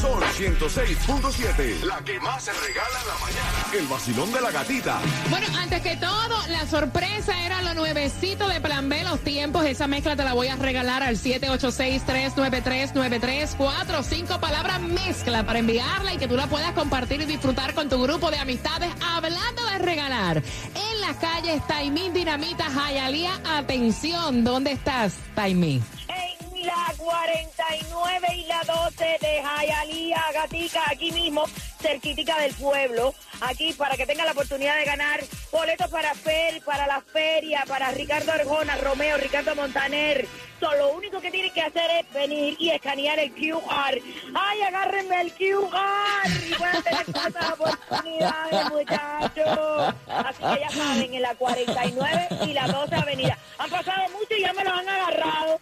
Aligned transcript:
Sol 0.00 0.22
106.7. 0.22 1.82
La 1.84 1.98
que 2.04 2.20
más 2.20 2.44
se 2.44 2.52
regala 2.52 3.00
en 3.00 3.08
la 3.08 3.14
mañana. 3.14 3.64
El 3.72 3.86
vacilón 3.86 4.30
de 4.30 4.42
la 4.42 4.50
gatita. 4.50 5.00
Bueno, 5.30 5.46
antes 5.58 5.80
que 5.80 5.96
todo, 5.96 6.46
la 6.48 6.66
sorpresa 6.66 7.42
era 7.44 7.62
lo 7.62 7.72
nuevecito 7.74 8.46
de 8.46 8.60
Plan 8.60 8.90
B, 8.90 9.04
los 9.04 9.20
tiempos. 9.20 9.64
Esa 9.64 9.86
mezcla 9.86 10.14
te 10.14 10.22
la 10.24 10.34
voy 10.34 10.48
a 10.48 10.56
regalar 10.56 11.02
al 11.02 11.16
786-393-9345. 11.16 14.02
Cinco 14.02 14.38
palabras 14.38 14.82
mezcla 14.82 15.46
para 15.46 15.60
enviarla 15.60 16.12
y 16.12 16.18
que 16.18 16.28
tú 16.28 16.36
la 16.36 16.46
puedas 16.46 16.72
compartir 16.72 17.22
y 17.22 17.24
disfrutar 17.24 17.72
con 17.74 17.88
tu 17.88 18.02
grupo 18.02 18.30
de 18.30 18.36
amistades. 18.38 18.90
Hablando 19.00 19.64
de 19.64 19.78
regalar, 19.78 20.42
en 20.74 21.00
las 21.00 21.16
calles 21.16 21.66
Taimí 21.66 22.10
Dinamita, 22.10 22.68
Jayalía. 22.70 23.40
Atención, 23.46 24.44
¿dónde 24.44 24.72
estás, 24.72 25.14
Taimí? 25.34 25.80
En 26.08 26.16
la 26.16 26.25
49 26.96 28.26
y 28.34 28.44
la 28.46 28.62
12 28.64 29.04
de 29.20 29.42
Jayalía, 29.42 30.22
Gatica, 30.32 30.82
aquí 30.90 31.12
mismo, 31.12 31.44
cerquítica 31.80 32.38
del 32.38 32.54
pueblo. 32.54 33.14
Aquí 33.40 33.72
para 33.74 33.96
que 33.96 34.06
tenga 34.06 34.24
la 34.24 34.32
oportunidad 34.32 34.76
de 34.76 34.84
ganar 34.84 35.20
boletos 35.52 35.88
para 35.88 36.14
Fer, 36.14 36.62
para 36.62 36.86
la 36.86 37.00
feria, 37.00 37.64
para 37.66 37.90
Ricardo 37.90 38.32
Arjona, 38.32 38.76
Romeo, 38.76 39.16
Ricardo 39.18 39.54
Montaner. 39.54 40.26
So, 40.58 40.74
lo 40.74 40.94
único 40.94 41.20
que 41.20 41.30
tienen 41.30 41.52
que 41.52 41.60
hacer 41.60 41.90
es 42.00 42.12
venir 42.14 42.56
y 42.58 42.70
escanear 42.70 43.18
el 43.18 43.30
QR. 43.32 44.00
¡Ay, 44.34 44.62
agárrenme 44.62 45.20
el 45.20 45.32
QR! 45.32 46.30
Y 46.48 46.54
a 46.54 46.82
tener 46.82 47.12
tantas 47.12 47.50
oportunidades, 47.52 48.70
muchachos. 48.70 49.94
Así 50.08 50.42
que 50.42 50.60
ya 50.60 50.70
saben, 50.70 51.14
en 51.14 51.22
la 51.22 51.34
49 51.34 52.28
y 52.46 52.52
la 52.54 52.68
12 52.68 52.94
avenida. 52.94 53.38
Han 53.58 53.70
pasado 53.70 54.08
mucho 54.10 54.34
y 54.36 54.40
ya 54.40 54.52
me 54.54 54.64
lo 54.64 54.72
han 54.72 54.88
agarrado. 54.88 55.60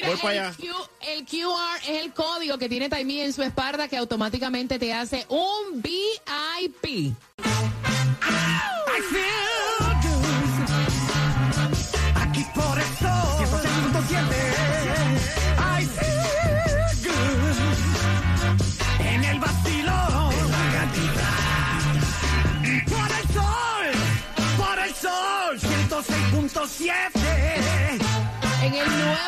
Mira, 0.00 0.08
Voy 0.08 0.16
para 0.18 0.32
el, 0.34 0.38
allá. 0.40 0.56
Q- 0.56 0.88
el 1.00 1.24
QR 1.26 1.76
es 1.82 2.04
el 2.04 2.12
código 2.12 2.58
que 2.58 2.68
tiene 2.68 2.88
Taimí 2.88 3.20
en 3.20 3.32
su 3.32 3.42
espalda 3.42 3.88
que 3.88 3.96
automáticamente 3.96 4.78
te 4.78 4.92
hace 4.92 5.26
un 5.28 5.82
VIP. 5.82 7.14
Aquí 12.14 12.44
por 12.54 12.78
eso 12.78 13.08
106.7 13.38 14.18
I 15.58 15.84
feel 15.86 16.90
good. 17.04 17.58
En 19.06 19.24
el 19.24 19.38
vacilón. 19.40 20.34
La 20.74 20.84
Por 22.86 23.10
el 23.18 23.26
sol. 23.34 23.86
Por 24.56 24.78
el 24.78 24.94
sol. 24.94 25.58
106.7 25.60 26.90
En 28.62 28.72
el 28.74 28.86
nuevo 28.88 29.27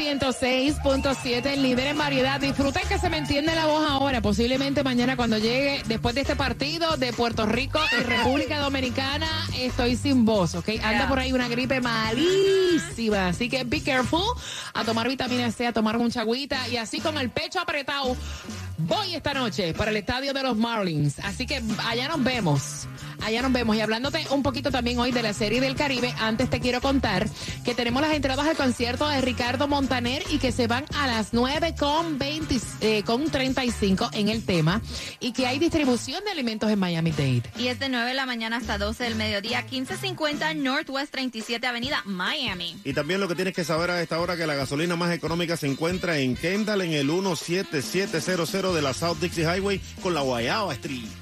106.7, 0.00 1.44
el 1.44 1.62
líder 1.62 1.88
en 1.88 1.98
variedad. 1.98 2.40
Disfruten 2.40 2.82
que 2.88 2.98
se 2.98 3.10
me 3.10 3.18
entiende 3.18 3.54
la 3.54 3.66
voz 3.66 3.86
ahora. 3.86 4.22
Posiblemente 4.22 4.82
mañana 4.82 5.14
cuando 5.14 5.36
llegue, 5.36 5.82
después 5.86 6.14
de 6.14 6.22
este 6.22 6.36
partido 6.36 6.96
de 6.96 7.12
Puerto 7.12 7.44
Rico 7.44 7.78
y 7.92 8.02
República 8.04 8.60
Dominicana, 8.60 9.28
estoy 9.58 9.96
sin 9.96 10.24
voz, 10.24 10.54
¿ok? 10.54 10.70
Anda 10.82 11.06
por 11.06 11.18
ahí 11.18 11.34
una 11.34 11.48
gripe 11.48 11.82
malísima. 11.82 13.28
Así 13.28 13.50
que 13.50 13.64
be 13.64 13.82
careful. 13.82 14.24
A 14.72 14.84
tomar 14.84 15.06
vitamina 15.06 15.50
C, 15.50 15.66
a 15.66 15.72
tomar 15.74 15.98
mucha 15.98 16.22
agüita 16.22 16.66
y 16.68 16.78
así 16.78 17.00
con 17.00 17.18
el 17.18 17.28
pecho 17.28 17.60
apretado. 17.60 18.16
Voy 18.78 19.14
esta 19.14 19.34
noche 19.34 19.74
para 19.74 19.90
el 19.90 19.98
estadio 19.98 20.32
de 20.32 20.42
los 20.42 20.56
Marlins. 20.56 21.18
Así 21.18 21.46
que 21.46 21.62
allá 21.86 22.08
nos 22.08 22.24
vemos. 22.24 22.88
Allá 23.22 23.42
nos 23.42 23.52
vemos. 23.52 23.76
Y 23.76 23.80
hablándote 23.80 24.26
un 24.30 24.42
poquito 24.42 24.70
también 24.70 24.98
hoy 24.98 25.12
de 25.12 25.22
la 25.22 25.32
serie 25.32 25.60
del 25.60 25.74
Caribe, 25.74 26.14
antes 26.18 26.50
te 26.50 26.60
quiero 26.60 26.80
contar 26.80 27.28
que 27.64 27.74
tenemos 27.74 28.02
las 28.02 28.12
entradas 28.12 28.46
al 28.46 28.56
concierto 28.56 29.08
de 29.08 29.20
Ricardo 29.20 29.68
Montaner 29.68 30.22
y 30.30 30.38
que 30.38 30.52
se 30.52 30.66
van 30.66 30.84
a 30.96 31.06
las 31.06 31.32
9 31.32 31.74
con, 31.78 32.18
20, 32.18 32.60
eh, 32.80 33.02
con 33.04 33.30
35 33.30 34.10
en 34.12 34.28
el 34.28 34.44
tema 34.44 34.80
y 35.20 35.32
que 35.32 35.46
hay 35.46 35.58
distribución 35.58 36.24
de 36.24 36.30
alimentos 36.30 36.70
en 36.70 36.78
Miami 36.78 37.10
Dade. 37.10 37.42
Y 37.58 37.68
es 37.68 37.78
de 37.78 37.88
9 37.88 38.08
de 38.08 38.14
la 38.14 38.26
mañana 38.26 38.56
hasta 38.56 38.78
12 38.78 39.04
del 39.04 39.14
mediodía, 39.14 39.62
1550 39.62 40.54
Northwest 40.54 41.12
37 41.12 41.66
Avenida, 41.66 42.02
Miami. 42.04 42.80
Y 42.84 42.92
también 42.92 43.20
lo 43.20 43.28
que 43.28 43.34
tienes 43.34 43.54
que 43.54 43.64
saber 43.64 43.90
a 43.90 44.02
esta 44.02 44.20
hora 44.20 44.36
que 44.36 44.46
la 44.46 44.54
gasolina 44.54 44.96
más 44.96 45.12
económica 45.12 45.56
se 45.56 45.66
encuentra 45.66 46.18
en 46.18 46.36
Kendall 46.36 46.82
en 46.82 46.92
el 46.92 47.10
17700 47.10 48.74
de 48.74 48.82
la 48.82 48.94
South 48.94 49.18
Dixie 49.20 49.44
Highway 49.44 49.80
con 50.02 50.14
la 50.14 50.20
Guayaba 50.20 50.72
Street. 50.74 51.19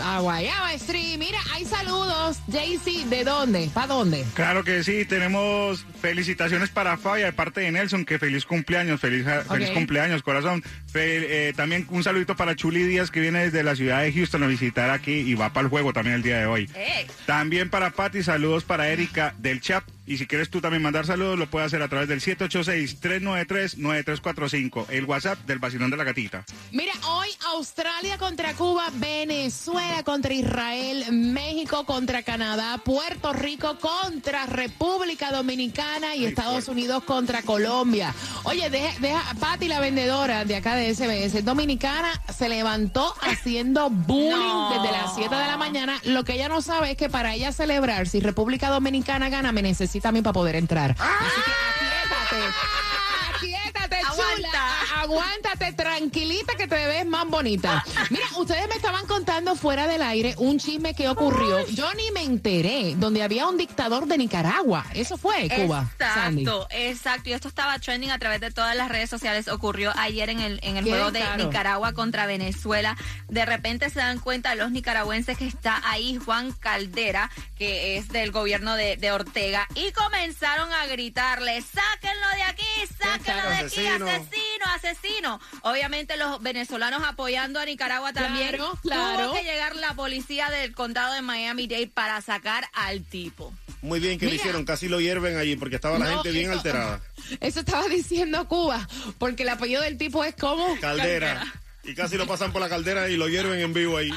A 0.00 0.20
Guayaba 0.20 0.72
Street. 0.74 1.18
Mira, 1.18 1.38
hay 1.52 1.64
saludos. 1.64 2.38
JC, 2.48 3.04
¿de 3.06 3.24
dónde? 3.24 3.70
¿Para 3.72 3.86
dónde? 3.88 4.24
Claro 4.34 4.64
que 4.64 4.82
sí, 4.84 5.04
tenemos 5.04 5.84
felicitaciones 6.00 6.70
para 6.70 6.96
Fabia 6.96 7.26
de 7.26 7.32
parte 7.32 7.60
de 7.60 7.72
Nelson, 7.72 8.04
que 8.04 8.18
feliz 8.18 8.44
cumpleaños, 8.44 9.00
feliz, 9.00 9.24
feliz 9.48 9.70
cumpleaños, 9.70 10.22
corazón. 10.22 10.62
Fe- 10.90 11.48
eh, 11.48 11.52
también 11.54 11.86
un 11.90 12.02
saludito 12.04 12.36
para 12.36 12.54
Chuli 12.56 12.82
Díaz, 12.84 13.10
que 13.10 13.20
viene 13.20 13.40
desde 13.44 13.62
la 13.62 13.74
ciudad 13.76 14.02
de 14.02 14.12
Houston 14.12 14.42
a 14.42 14.46
visitar 14.46 14.90
aquí 14.90 15.12
y 15.12 15.34
va 15.34 15.52
para 15.52 15.64
el 15.64 15.70
juego 15.70 15.92
también 15.92 16.16
el 16.16 16.22
día 16.22 16.38
de 16.38 16.46
hoy. 16.46 16.70
También 17.26 17.70
para 17.70 17.90
Patti, 17.90 18.22
saludos 18.22 18.64
para 18.64 18.88
Erika 18.88 19.34
del 19.38 19.60
chat. 19.60 19.84
Y 20.06 20.18
si 20.18 20.28
quieres 20.28 20.50
tú 20.50 20.60
también 20.60 20.82
mandar 20.82 21.04
saludos, 21.04 21.36
lo 21.36 21.50
puedes 21.50 21.66
hacer 21.66 21.82
a 21.82 21.88
través 21.88 22.06
del 22.08 22.20
786-393-9345, 22.20 24.86
el 24.90 25.04
WhatsApp 25.04 25.40
del 25.46 25.58
vacilón 25.58 25.90
de 25.90 25.96
la 25.96 26.04
gatita. 26.04 26.44
Mira, 26.70 26.92
hoy 27.08 27.26
Australia 27.54 28.16
contra 28.16 28.54
Cuba, 28.54 28.86
Venezuela 28.94 30.04
contra 30.04 30.32
Israel, 30.32 31.06
México 31.10 31.84
contra 31.86 32.22
Canadá, 32.22 32.78
Puerto 32.84 33.32
Rico 33.32 33.78
contra 33.80 34.46
República 34.46 35.32
Dominicana 35.32 36.14
y 36.14 36.26
Estados 36.26 36.68
Unidos 36.68 37.02
contra 37.02 37.42
Colombia. 37.42 38.14
Oye, 38.44 38.70
deja, 38.70 38.96
deja 39.00 39.34
Patti, 39.40 39.66
la 39.66 39.80
vendedora 39.80 40.44
de 40.44 40.54
acá 40.54 40.76
de 40.76 40.94
SBS, 40.94 41.44
dominicana, 41.44 42.12
se 42.32 42.48
levantó 42.48 43.12
haciendo 43.22 43.90
bullying 43.90 44.30
No. 44.30 44.70
desde 44.70 44.92
las 44.92 45.16
7 45.16 45.34
de 45.34 45.46
la 45.46 45.56
mañana. 45.56 45.98
Lo 46.04 46.22
que 46.24 46.34
ella 46.34 46.48
no 46.48 46.62
sabe 46.62 46.92
es 46.92 46.96
que 46.96 47.08
para 47.08 47.34
ella 47.34 47.50
celebrar, 47.50 48.06
si 48.06 48.20
República 48.20 48.70
Dominicana 48.70 49.30
gana, 49.30 49.50
me 49.50 49.62
necesita 49.62 49.95
mí 50.12 50.22
para 50.22 50.32
poder 50.32 50.56
entrar. 50.56 50.94
Así 50.98 51.40
que. 51.44 51.66
Aguanta. 53.76 53.95
Aguántate, 55.06 55.72
tranquilita 55.72 56.54
que 56.56 56.66
te 56.66 56.86
ves 56.86 57.06
más 57.06 57.28
bonita. 57.28 57.84
Mira, 58.10 58.26
ustedes 58.38 58.68
me 58.68 58.74
estaban 58.74 59.06
contando 59.06 59.54
fuera 59.54 59.86
del 59.86 60.02
aire 60.02 60.34
un 60.38 60.58
chisme 60.58 60.94
que 60.94 61.08
ocurrió. 61.08 61.64
Yo 61.68 61.92
ni 61.94 62.10
me 62.10 62.22
enteré, 62.22 62.94
donde 62.96 63.22
había 63.22 63.46
un 63.46 63.56
dictador 63.56 64.06
de 64.06 64.18
Nicaragua. 64.18 64.84
Eso 64.94 65.16
fue 65.16 65.48
Cuba. 65.48 65.88
Sandy. 65.98 66.42
Exacto, 66.42 66.66
exacto. 66.70 67.30
Y 67.30 67.32
esto 67.34 67.48
estaba 67.48 67.78
trending 67.78 68.10
a 68.10 68.18
través 68.18 68.40
de 68.40 68.50
todas 68.50 68.74
las 68.74 68.88
redes 68.88 69.08
sociales. 69.08 69.46
Ocurrió 69.46 69.92
ayer 69.96 70.28
en 70.28 70.40
el, 70.40 70.58
en 70.62 70.76
el 70.76 70.84
Qué 70.84 70.90
juego 70.90 71.10
de. 71.12 71.22
Nicaragua 71.36 71.92
contra 71.92 72.26
Venezuela. 72.26 72.96
De 73.28 73.44
repente 73.44 73.90
se 73.90 74.00
dan 74.00 74.18
cuenta 74.18 74.54
los 74.54 74.70
nicaragüenses 74.70 75.36
que 75.38 75.46
está 75.46 75.80
ahí 75.84 76.16
Juan 76.16 76.52
Caldera, 76.52 77.30
que 77.56 77.96
es 77.96 78.08
del 78.08 78.32
gobierno 78.32 78.74
de, 78.74 78.96
de 78.96 79.12
Ortega, 79.12 79.68
y 79.74 79.92
comenzaron 79.92 80.72
a 80.72 80.86
gritarle, 80.86 81.62
sáquenlo 81.62 82.28
de 82.36 82.42
aquí, 82.42 82.64
sáquenlo 82.98 83.50
de 83.50 83.56
aquí, 83.56 83.86
asesino". 83.86 84.06
asesino, 84.06 84.66
asesino. 84.98 85.40
Obviamente 85.62 86.16
los 86.16 86.42
venezolanos 86.42 87.02
apoyando 87.04 87.60
a 87.60 87.64
Nicaragua 87.64 88.12
también. 88.12 88.48
Claro, 88.50 88.78
claro. 88.82 89.24
Tuvo 89.30 89.34
que 89.34 89.44
llegar 89.44 89.76
la 89.76 89.94
policía 89.94 90.50
del 90.50 90.72
condado 90.74 91.14
de 91.14 91.22
Miami-Dade 91.22 91.88
para 91.88 92.20
sacar 92.20 92.68
al 92.72 93.02
tipo. 93.02 93.52
Muy 93.82 94.00
bien 94.00 94.18
que 94.18 94.26
lo 94.26 94.34
hicieron, 94.34 94.64
casi 94.64 94.88
lo 94.88 95.00
hierven 95.00 95.36
allí 95.36 95.54
porque 95.56 95.76
estaba 95.76 95.98
la 95.98 96.06
No, 96.06 96.14
gente 96.14 96.30
bien 96.32 96.46
eso- 96.50 96.58
alterada. 96.58 97.00
Eso 97.40 97.60
estaba 97.60 97.86
diciendo 97.88 98.46
Cuba, 98.48 98.86
porque 99.18 99.42
el 99.42 99.48
apellido 99.48 99.82
del 99.82 99.98
tipo 99.98 100.24
es 100.24 100.34
como... 100.34 100.78
Caldera. 100.80 101.44
Y 101.84 101.94
casi 101.94 102.16
lo 102.16 102.26
pasan 102.26 102.52
por 102.52 102.60
la 102.60 102.68
caldera 102.68 103.08
y 103.08 103.16
lo 103.16 103.28
hierven 103.28 103.60
en 103.60 103.72
vivo 103.72 103.96
ahí. 103.98 104.10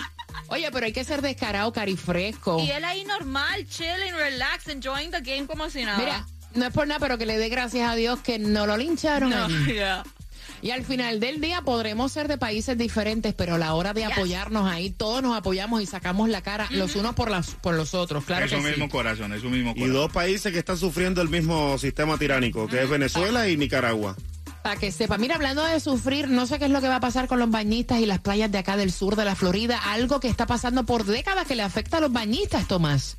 Oye, 0.47 0.69
pero 0.71 0.85
hay 0.85 0.93
que 0.93 1.03
ser 1.03 1.21
descarado, 1.21 1.71
carifresco. 1.71 2.59
Y 2.63 2.71
él 2.71 2.83
ahí 2.85 3.03
normal, 3.05 3.67
chilling, 3.67 4.15
relax, 4.15 4.67
enjoying 4.67 5.11
the 5.11 5.21
game 5.21 5.45
como 5.45 5.69
si 5.69 5.83
nada. 5.85 5.97
Mira, 5.99 6.25
no 6.55 6.65
es 6.65 6.73
por 6.73 6.87
nada, 6.87 6.99
pero 6.99 7.17
que 7.17 7.25
le 7.27 7.37
dé 7.37 7.49
gracias 7.49 7.87
a 7.89 7.95
Dios 7.95 8.19
que 8.21 8.39
no 8.39 8.65
lo 8.65 8.75
lincharon. 8.77 9.29
No, 9.29 9.47
yeah. 9.65 10.03
Y 10.61 10.71
al 10.71 10.83
final 10.83 11.19
del 11.19 11.39
día 11.41 11.61
podremos 11.61 12.11
ser 12.11 12.27
de 12.27 12.37
países 12.37 12.77
diferentes, 12.77 13.33
pero 13.33 13.55
a 13.55 13.57
la 13.57 13.73
hora 13.73 13.93
de 13.93 14.01
Yes. 14.01 14.11
apoyarnos 14.11 14.69
ahí, 14.69 14.89
todos 14.89 15.21
nos 15.23 15.37
apoyamos 15.37 15.81
y 15.81 15.85
sacamos 15.85 16.29
la 16.29 16.41
cara 16.41 16.67
los 16.71 16.95
unos 16.95 17.15
por, 17.15 17.31
las, 17.31 17.51
por 17.55 17.75
los 17.75 17.93
otros. 17.93 18.25
Claro 18.25 18.45
es 18.45 18.51
que 18.51 18.57
un 18.57 18.63
sí. 18.63 18.69
mismo 18.71 18.89
corazón, 18.89 19.33
es 19.33 19.43
un 19.43 19.51
mismo 19.51 19.71
Y 19.71 19.73
corazón. 19.75 19.93
dos 19.93 20.11
países 20.11 20.51
que 20.51 20.59
están 20.59 20.77
sufriendo 20.77 21.21
el 21.21 21.29
mismo 21.29 21.77
sistema 21.77 22.17
tiránico, 22.17 22.67
que 22.67 22.83
es 22.83 22.89
Venezuela 22.89 23.47
y 23.47 23.55
Nicaragua. 23.57 24.15
Para 24.63 24.75
que 24.77 24.91
sepa, 24.91 25.17
mira, 25.17 25.35
hablando 25.35 25.63
de 25.63 25.79
sufrir, 25.79 26.27
no 26.27 26.45
sé 26.45 26.59
qué 26.59 26.65
es 26.65 26.71
lo 26.71 26.81
que 26.81 26.89
va 26.89 26.97
a 26.97 26.99
pasar 26.99 27.27
con 27.29 27.39
los 27.39 27.49
bañistas 27.49 27.99
y 27.99 28.05
las 28.05 28.19
playas 28.19 28.51
de 28.51 28.57
acá 28.57 28.75
del 28.75 28.91
sur 28.91 29.15
de 29.15 29.23
la 29.23 29.35
Florida, 29.35 29.77
algo 29.85 30.19
que 30.19 30.27
está 30.27 30.45
pasando 30.45 30.85
por 30.85 31.05
décadas 31.05 31.47
que 31.47 31.55
le 31.55 31.63
afecta 31.63 31.97
a 31.97 32.01
los 32.01 32.11
bañistas, 32.11 32.67
Tomás. 32.67 33.15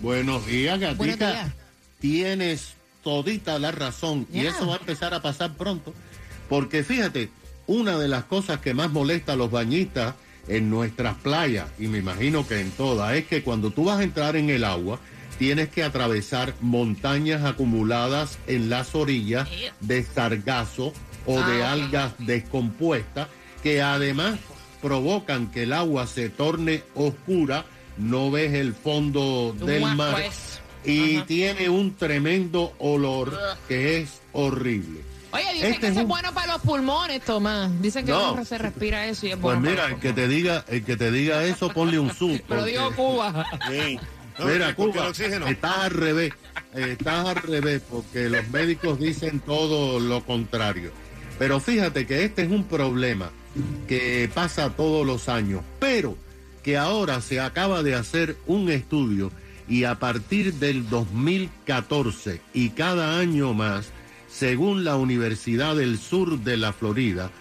Buenos 0.00 0.44
días, 0.46 0.78
gatita. 0.78 0.98
Buenos 0.98 1.18
días. 1.18 1.50
Tienes 2.00 2.74
todita 3.02 3.58
la 3.58 3.72
razón 3.72 4.26
y 4.32 4.40
eso 4.46 4.66
va 4.66 4.74
a 4.74 4.78
empezar 4.78 5.14
a 5.14 5.22
pasar 5.22 5.54
pronto. 5.54 5.94
Porque 6.48 6.82
fíjate, 6.84 7.30
una 7.66 7.98
de 7.98 8.08
las 8.08 8.24
cosas 8.24 8.60
que 8.60 8.74
más 8.74 8.90
molesta 8.90 9.32
a 9.34 9.36
los 9.36 9.50
bañistas 9.50 10.14
en 10.48 10.70
nuestras 10.70 11.16
playas, 11.16 11.68
y 11.78 11.88
me 11.88 11.98
imagino 11.98 12.46
que 12.46 12.60
en 12.60 12.70
todas, 12.70 13.14
es 13.14 13.26
que 13.26 13.42
cuando 13.42 13.70
tú 13.70 13.84
vas 13.84 14.00
a 14.00 14.04
entrar 14.04 14.36
en 14.36 14.48
el 14.48 14.64
agua, 14.64 14.98
tienes 15.38 15.68
que 15.68 15.84
atravesar 15.84 16.54
montañas 16.60 17.44
acumuladas 17.44 18.38
en 18.46 18.70
las 18.70 18.94
orillas 18.94 19.48
de 19.80 20.02
sargazo 20.02 20.92
o 21.26 21.34
de 21.34 21.62
Ah, 21.62 21.72
algas 21.72 22.14
descompuestas, 22.18 23.28
que 23.62 23.82
además 23.82 24.38
provocan 24.80 25.50
que 25.50 25.64
el 25.64 25.72
agua 25.72 26.06
se 26.06 26.28
torne 26.30 26.82
oscura, 26.94 27.64
no 27.98 28.30
ves 28.30 28.54
el 28.54 28.74
fondo 28.74 29.54
del 29.58 29.82
mar 29.94 30.12
pues. 30.14 30.60
y 30.84 31.18
tiene 31.22 31.68
un 31.68 31.96
tremendo 31.96 32.72
olor 32.78 33.38
que 33.66 34.00
es 34.00 34.20
horrible. 34.32 35.07
Oye, 35.30 35.44
dicen 35.54 35.68
Este 35.72 35.80
que 35.80 35.86
es 35.86 35.92
eso 35.92 36.00
es 36.00 36.04
un- 36.04 36.08
bueno 36.08 36.32
para 36.32 36.52
los 36.54 36.62
pulmones, 36.62 37.22
Tomás. 37.22 37.70
Dicen 37.82 38.06
que 38.06 38.12
No. 38.12 38.44
se 38.44 38.56
respira 38.58 39.06
eso 39.06 39.26
y 39.26 39.30
es 39.30 39.36
Pues 39.36 39.56
bueno. 39.56 39.70
mira, 39.70 39.82
para 39.82 39.94
el 39.94 40.00
que 40.00 40.12
te 40.12 40.26
diga, 40.28 40.64
el 40.68 40.84
que 40.84 40.96
te 40.96 41.10
diga 41.10 41.44
eso, 41.44 41.68
ponle 41.74 41.98
un. 41.98 42.08
Pero 42.10 42.42
porque- 42.48 42.64
digo 42.70 42.90
Cuba. 42.96 43.46
Sí. 43.70 43.98
No, 44.38 44.44
Mira, 44.46 44.74
Cuba, 44.76 45.08
estás 45.10 45.78
al 45.78 45.90
revés, 45.90 46.32
estás 46.72 47.26
al 47.26 47.34
revés, 47.36 47.82
porque 47.90 48.28
los 48.28 48.48
médicos 48.50 49.00
dicen 49.00 49.40
todo 49.40 49.98
lo 49.98 50.24
contrario. 50.24 50.92
Pero 51.40 51.58
fíjate 51.58 52.06
que 52.06 52.22
este 52.24 52.42
es 52.42 52.48
un 52.50 52.62
problema 52.64 53.30
que 53.88 54.30
pasa 54.32 54.70
todos 54.70 55.04
los 55.04 55.28
años, 55.28 55.62
pero 55.80 56.16
que 56.62 56.76
ahora 56.78 57.20
se 57.20 57.40
acaba 57.40 57.82
de 57.82 57.96
hacer 57.96 58.36
un 58.46 58.70
estudio 58.70 59.32
y 59.68 59.82
a 59.84 59.96
partir 59.96 60.54
del 60.54 60.88
2014 60.88 62.40
y 62.54 62.70
cada 62.70 63.18
año 63.18 63.54
más, 63.54 63.90
según 64.38 64.84
la 64.84 64.96
Universidad 64.96 65.74
del 65.74 65.98
Sur 65.98 66.38
de 66.38 66.56
la 66.56 66.72
Florida, 66.72 67.32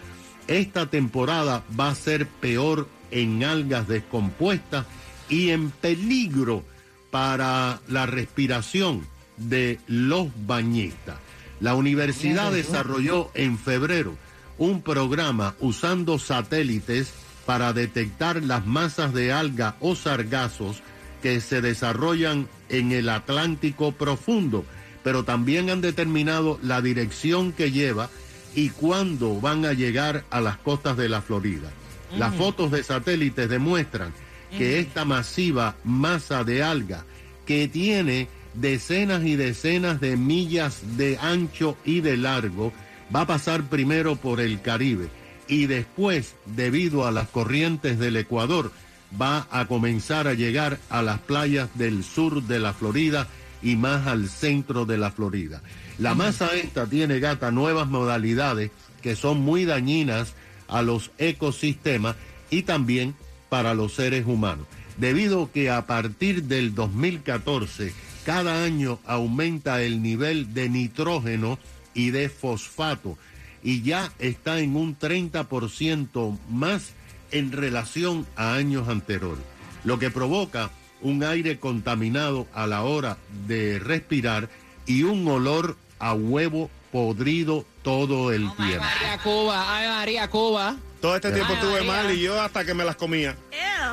esta 0.48 0.88
temporada 0.88 1.64
va 1.80 1.90
a 1.90 1.96
ser 1.96 2.26
peor 2.26 2.88
en 3.12 3.44
algas 3.44 3.88
descompuestas 3.88 4.88
y 5.30 5.50
en 5.50 5.70
peligro 5.70 6.64
para 7.12 7.82
la 7.88 8.08
respiración 8.08 9.06
de 9.38 9.80
los 9.86 10.30
bañistas. 10.48 11.18
La 11.60 11.76
universidad 11.76 12.52
desarrolló 12.52 13.30
en 13.36 13.60
febrero 13.60 14.16
un 14.58 14.82
programa 14.82 15.54
usando 15.60 16.18
satélites 16.18 17.14
para 17.46 17.74
detectar 17.74 18.42
las 18.44 18.66
masas 18.66 19.14
de 19.14 19.32
alga 19.32 19.76
o 19.82 19.96
sargazos 19.96 20.82
que 21.22 21.42
se 21.42 21.62
desarrollan 21.62 22.48
en 22.70 22.92
el 22.92 23.10
Atlántico 23.10 23.92
profundo, 23.92 24.66
pero 25.08 25.24
también 25.24 25.70
han 25.70 25.80
determinado 25.80 26.60
la 26.62 26.82
dirección 26.82 27.54
que 27.54 27.72
lleva 27.72 28.10
y 28.56 28.72
cuándo 28.72 29.40
van 29.40 29.64
a 29.64 29.72
llegar 29.72 30.26
a 30.32 30.42
las 30.42 30.58
costas 30.58 30.98
de 30.98 31.08
la 31.08 31.22
Florida. 31.22 31.72
Las 32.18 32.36
fotos 32.36 32.72
de 32.72 32.84
satélites 32.84 33.48
demuestran 33.48 34.14
que 34.58 34.80
esta 34.80 35.06
masiva 35.06 35.78
masa 35.86 36.44
de 36.44 36.62
alga 36.62 37.06
que 37.46 37.70
tiene 37.70 38.28
decenas 38.54 39.24
y 39.24 39.38
decenas 39.38 40.02
de 40.02 40.18
millas 40.18 40.98
de 40.98 41.18
ancho 41.22 41.78
y 41.86 42.02
de 42.02 42.18
largo 42.18 42.74
va 43.16 43.22
a 43.22 43.28
pasar 43.28 43.64
primero 43.70 44.18
por 44.18 44.42
el 44.42 44.62
Caribe 44.62 45.08
y 45.48 45.68
después, 45.68 46.36
debido 46.46 47.08
a 47.08 47.12
las 47.12 47.30
corrientes 47.30 47.98
del 47.98 48.18
Ecuador, 48.18 48.74
va 49.22 49.48
a 49.52 49.68
comenzar 49.68 50.28
a 50.28 50.34
llegar 50.34 50.80
a 50.90 51.02
las 51.02 51.20
playas 51.20 51.70
del 51.76 52.04
sur 52.04 52.44
de 52.44 52.60
la 52.60 52.74
Florida 52.74 53.30
y 53.62 53.76
más 53.76 54.08
al 54.08 54.30
centro 54.30 54.86
de 54.86 54.98
la 54.98 55.12
Florida. 55.12 55.62
La 55.98 56.16
masa 56.16 56.56
esta 56.56 56.86
tiene 56.86 57.20
gata 57.20 57.52
nuevas 57.52 57.88
modalidades 57.88 58.72
que 59.02 59.16
son 59.16 59.42
muy 59.42 59.66
dañinas 59.66 60.34
a 60.68 60.82
los 60.82 61.12
ecosistemas 61.18 62.16
y 62.50 62.64
también 62.64 63.16
para 63.50 63.74
los 63.74 63.94
seres 63.94 64.26
humanos. 64.26 64.68
Debido 64.98 65.52
que 65.52 65.70
a 65.70 65.86
partir 65.86 66.44
del 66.44 66.74
2014 66.76 67.94
cada 68.26 68.64
año 68.64 69.00
aumenta 69.06 69.82
el 69.82 70.02
nivel 70.02 70.54
de 70.54 70.70
nitrógeno 70.70 71.58
y 71.94 72.10
de 72.10 72.30
fosfato 72.30 73.18
y 73.64 73.82
ya 73.82 74.12
está 74.20 74.60
en 74.60 74.76
un 74.76 74.98
30% 74.98 76.38
más 76.50 76.92
en 77.32 77.52
relación 77.52 78.26
a 78.36 78.54
años 78.54 78.88
anteriores, 78.88 79.44
lo 79.84 80.00
que 80.00 80.12
provoca 80.12 80.72
un 81.02 81.24
aire 81.24 81.60
contaminado 81.60 82.48
a 82.54 82.68
la 82.68 82.84
hora 82.84 83.18
de 83.48 83.80
respirar 83.80 84.50
y 84.86 85.04
un 85.04 85.28
olor 85.28 85.76
a 86.00 86.14
huevo 86.14 86.70
podrido 86.92 87.66
todo 87.84 88.32
el 88.32 88.54
tiempo. 88.56 88.80
María 88.84 89.18
Cuba, 89.24 89.76
ay 89.78 89.88
María 89.88 90.30
Cuba. 90.30 90.76
Todo 91.02 91.16
este 91.16 91.32
tiempo 91.32 91.54
Ay, 91.54 91.60
estuve 91.60 91.84
María. 91.84 91.92
mal 92.04 92.12
y 92.16 92.22
yo 92.22 92.42
hasta 92.42 92.66
que 92.66 92.74
me 92.74 92.84
las 92.84 92.96
comía. 92.96 93.36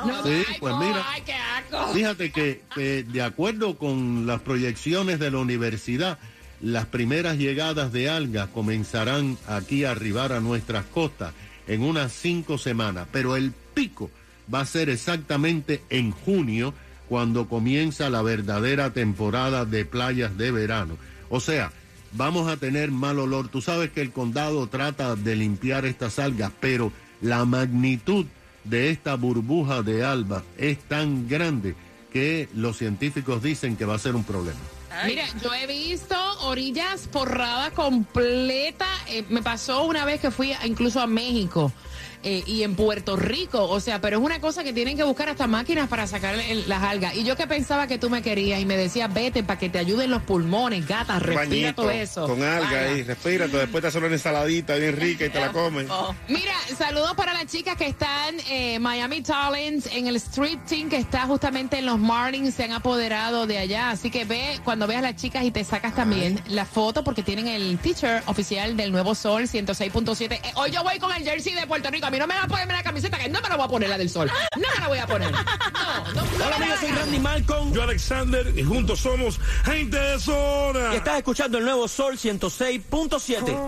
No, 0.05 0.23
Sí, 0.23 0.43
ay, 0.47 0.55
pues 0.59 0.75
mira. 0.77 1.05
Ay, 1.07 1.21
qué 1.23 1.33
asco. 1.33 1.93
Fíjate 1.93 2.31
que, 2.31 2.61
que 2.73 3.03
de 3.03 3.21
acuerdo 3.21 3.77
con 3.77 4.25
las 4.25 4.41
proyecciones 4.41 5.19
de 5.19 5.29
la 5.29 5.37
universidad, 5.37 6.17
las 6.61 6.87
primeras 6.87 7.37
llegadas 7.37 7.91
de 7.93 8.09
algas 8.09 8.47
comenzarán 8.49 9.37
aquí 9.47 9.83
a 9.85 9.91
arribar 9.91 10.33
a 10.33 10.39
nuestras 10.39 10.85
costas 10.85 11.33
en 11.67 11.83
unas 11.83 12.11
cinco 12.11 12.57
semanas, 12.57 13.07
pero 13.11 13.35
el 13.35 13.51
pico 13.73 14.09
va 14.53 14.61
a 14.61 14.65
ser 14.65 14.89
exactamente 14.89 15.83
en 15.89 16.11
junio 16.11 16.73
cuando 17.07 17.47
comienza 17.47 18.09
la 18.09 18.21
verdadera 18.21 18.93
temporada 18.93 19.65
de 19.65 19.85
playas 19.85 20.37
de 20.37 20.51
verano. 20.51 20.97
O 21.29 21.39
sea, 21.39 21.71
vamos 22.13 22.47
a 22.47 22.57
tener 22.57 22.91
mal 22.91 23.19
olor. 23.19 23.47
Tú 23.49 23.61
sabes 23.61 23.91
que 23.91 24.01
el 24.01 24.11
condado 24.11 24.67
trata 24.67 25.15
de 25.15 25.35
limpiar 25.35 25.85
estas 25.85 26.19
algas, 26.19 26.51
pero 26.59 26.91
la 27.21 27.45
magnitud 27.45 28.25
de 28.63 28.89
esta 28.89 29.15
burbuja 29.15 29.81
de 29.83 30.03
alba 30.03 30.43
es 30.57 30.79
tan 30.79 31.27
grande 31.27 31.75
que 32.11 32.49
los 32.55 32.77
científicos 32.77 33.43
dicen 33.43 33.75
que 33.75 33.85
va 33.85 33.95
a 33.95 33.99
ser 33.99 34.15
un 34.15 34.23
problema. 34.23 34.59
Mira, 35.05 35.25
yo 35.43 35.53
he 35.53 35.67
visto 35.67 36.15
orillas 36.43 37.07
porrada 37.09 37.71
completa. 37.71 38.87
eh, 39.09 39.25
me 39.29 39.41
pasó 39.41 39.83
una 39.83 40.05
vez 40.05 40.21
que 40.21 40.31
fui 40.31 40.53
incluso 40.63 41.01
a 41.01 41.07
México 41.07 41.71
eh, 42.25 42.43
y 42.45 42.63
en 42.63 42.75
Puerto 42.75 43.15
Rico. 43.15 43.63
O 43.69 43.79
sea, 43.79 44.01
pero 44.01 44.17
es 44.17 44.23
una 44.23 44.41
cosa 44.41 44.63
que 44.63 44.73
tienen 44.73 44.97
que 44.97 45.03
buscar 45.03 45.29
hasta 45.29 45.47
máquinas 45.47 45.87
para 45.87 46.07
sacar 46.07 46.35
el- 46.35 46.67
las 46.67 46.83
algas. 46.83 47.15
Y 47.15 47.23
yo 47.23 47.37
que 47.37 47.47
pensaba 47.47 47.87
que 47.87 47.97
tú 47.97 48.09
me 48.09 48.21
querías 48.21 48.59
y 48.59 48.65
me 48.65 48.75
decías, 48.75 49.13
vete 49.13 49.43
para 49.43 49.59
que 49.59 49.69
te 49.69 49.79
ayuden 49.79 50.09
los 50.11 50.23
pulmones, 50.23 50.85
gatas, 50.87 51.21
respira 51.21 51.45
Bañito, 51.67 51.81
todo 51.83 51.91
eso. 51.91 52.27
con 52.27 52.43
alga 52.43 52.79
ahí, 52.81 53.03
respira, 53.03 53.47
después 53.47 53.81
te 53.81 53.87
haces 53.87 54.01
una 54.01 54.11
ensaladita 54.13 54.75
bien 54.75 54.95
rica 54.97 55.25
y 55.25 55.29
te 55.29 55.39
la 55.39 55.51
comes. 55.51 55.87
Mira, 56.27 56.53
saludos 56.77 57.13
para 57.15 57.33
las 57.33 57.45
chicas 57.45 57.77
que 57.77 57.85
están 57.87 58.35
en 58.49 58.81
Miami 58.81 59.21
Talents, 59.21 59.87
en 59.93 60.07
el 60.07 60.15
Street 60.17 60.59
Team 60.67 60.89
que 60.89 60.97
está 60.97 61.21
justamente 61.27 61.77
en 61.77 61.85
los 61.85 61.99
Marlins, 61.99 62.55
se 62.55 62.63
han 62.63 62.71
apoderado 62.71 63.45
de 63.45 63.59
allá. 63.59 63.91
Así 63.91 64.09
que 64.09 64.25
ve 64.25 64.59
cuando 64.63 64.87
veas 64.87 65.03
las 65.03 65.15
chicas 65.15 65.43
y 65.43 65.51
te 65.51 65.63
sacas 65.63 65.93
también 65.95 66.41
la 66.47 66.65
foto 66.65 67.03
porque 67.03 67.21
tienen 67.21 67.47
el 67.47 67.77
teacher 67.77 68.23
oficial 68.25 68.75
del 68.75 68.91
Nuevo 68.91 69.13
Sol 69.13 69.43
106.7. 69.47 70.33
Eh, 70.33 70.41
hoy 70.55 70.71
yo 70.71 70.83
voy 70.83 70.97
con 70.97 71.11
el 71.13 71.23
jersey 71.23 71.53
de 71.53 71.67
Puerto 71.67 71.91
Rico. 71.91 72.07
Mí 72.15 72.19
no 72.19 72.27
me 72.27 72.35
va 72.35 72.43
a 72.43 72.47
ponerme 72.47 72.71
la 72.71 72.81
camiseta, 72.81 73.17
que 73.17 73.27
no 73.27 73.41
me 73.41 73.49
la 73.49 73.57
voy 73.57 73.65
a 73.65 73.67
poner 73.67 73.89
la 73.89 73.97
del 73.97 74.09
Sol. 74.09 74.31
No 74.55 74.67
me 74.73 74.79
la 74.79 74.87
voy 74.87 74.99
a 74.99 75.05
poner. 75.05 75.29
No, 75.33 75.43
no, 76.13 76.13
no 76.13 76.35
Hola 76.35 76.49
la 76.49 76.55
amigos, 76.55 76.79
soy. 76.79 76.91
Randy 76.91 77.19
Malcolm 77.19 77.73
Yo 77.73 77.83
Alexander 77.83 78.53
y 78.57 78.63
juntos 78.63 79.01
somos 79.01 79.37
gente 79.65 79.99
de 79.99 80.17
zona. 80.17 80.93
y 80.93 80.95
estás 80.95 81.17
escuchando 81.17 81.57
el 81.57 81.65
nuevo 81.65 81.89
Sol 81.89 82.17
106.7. 82.17 83.67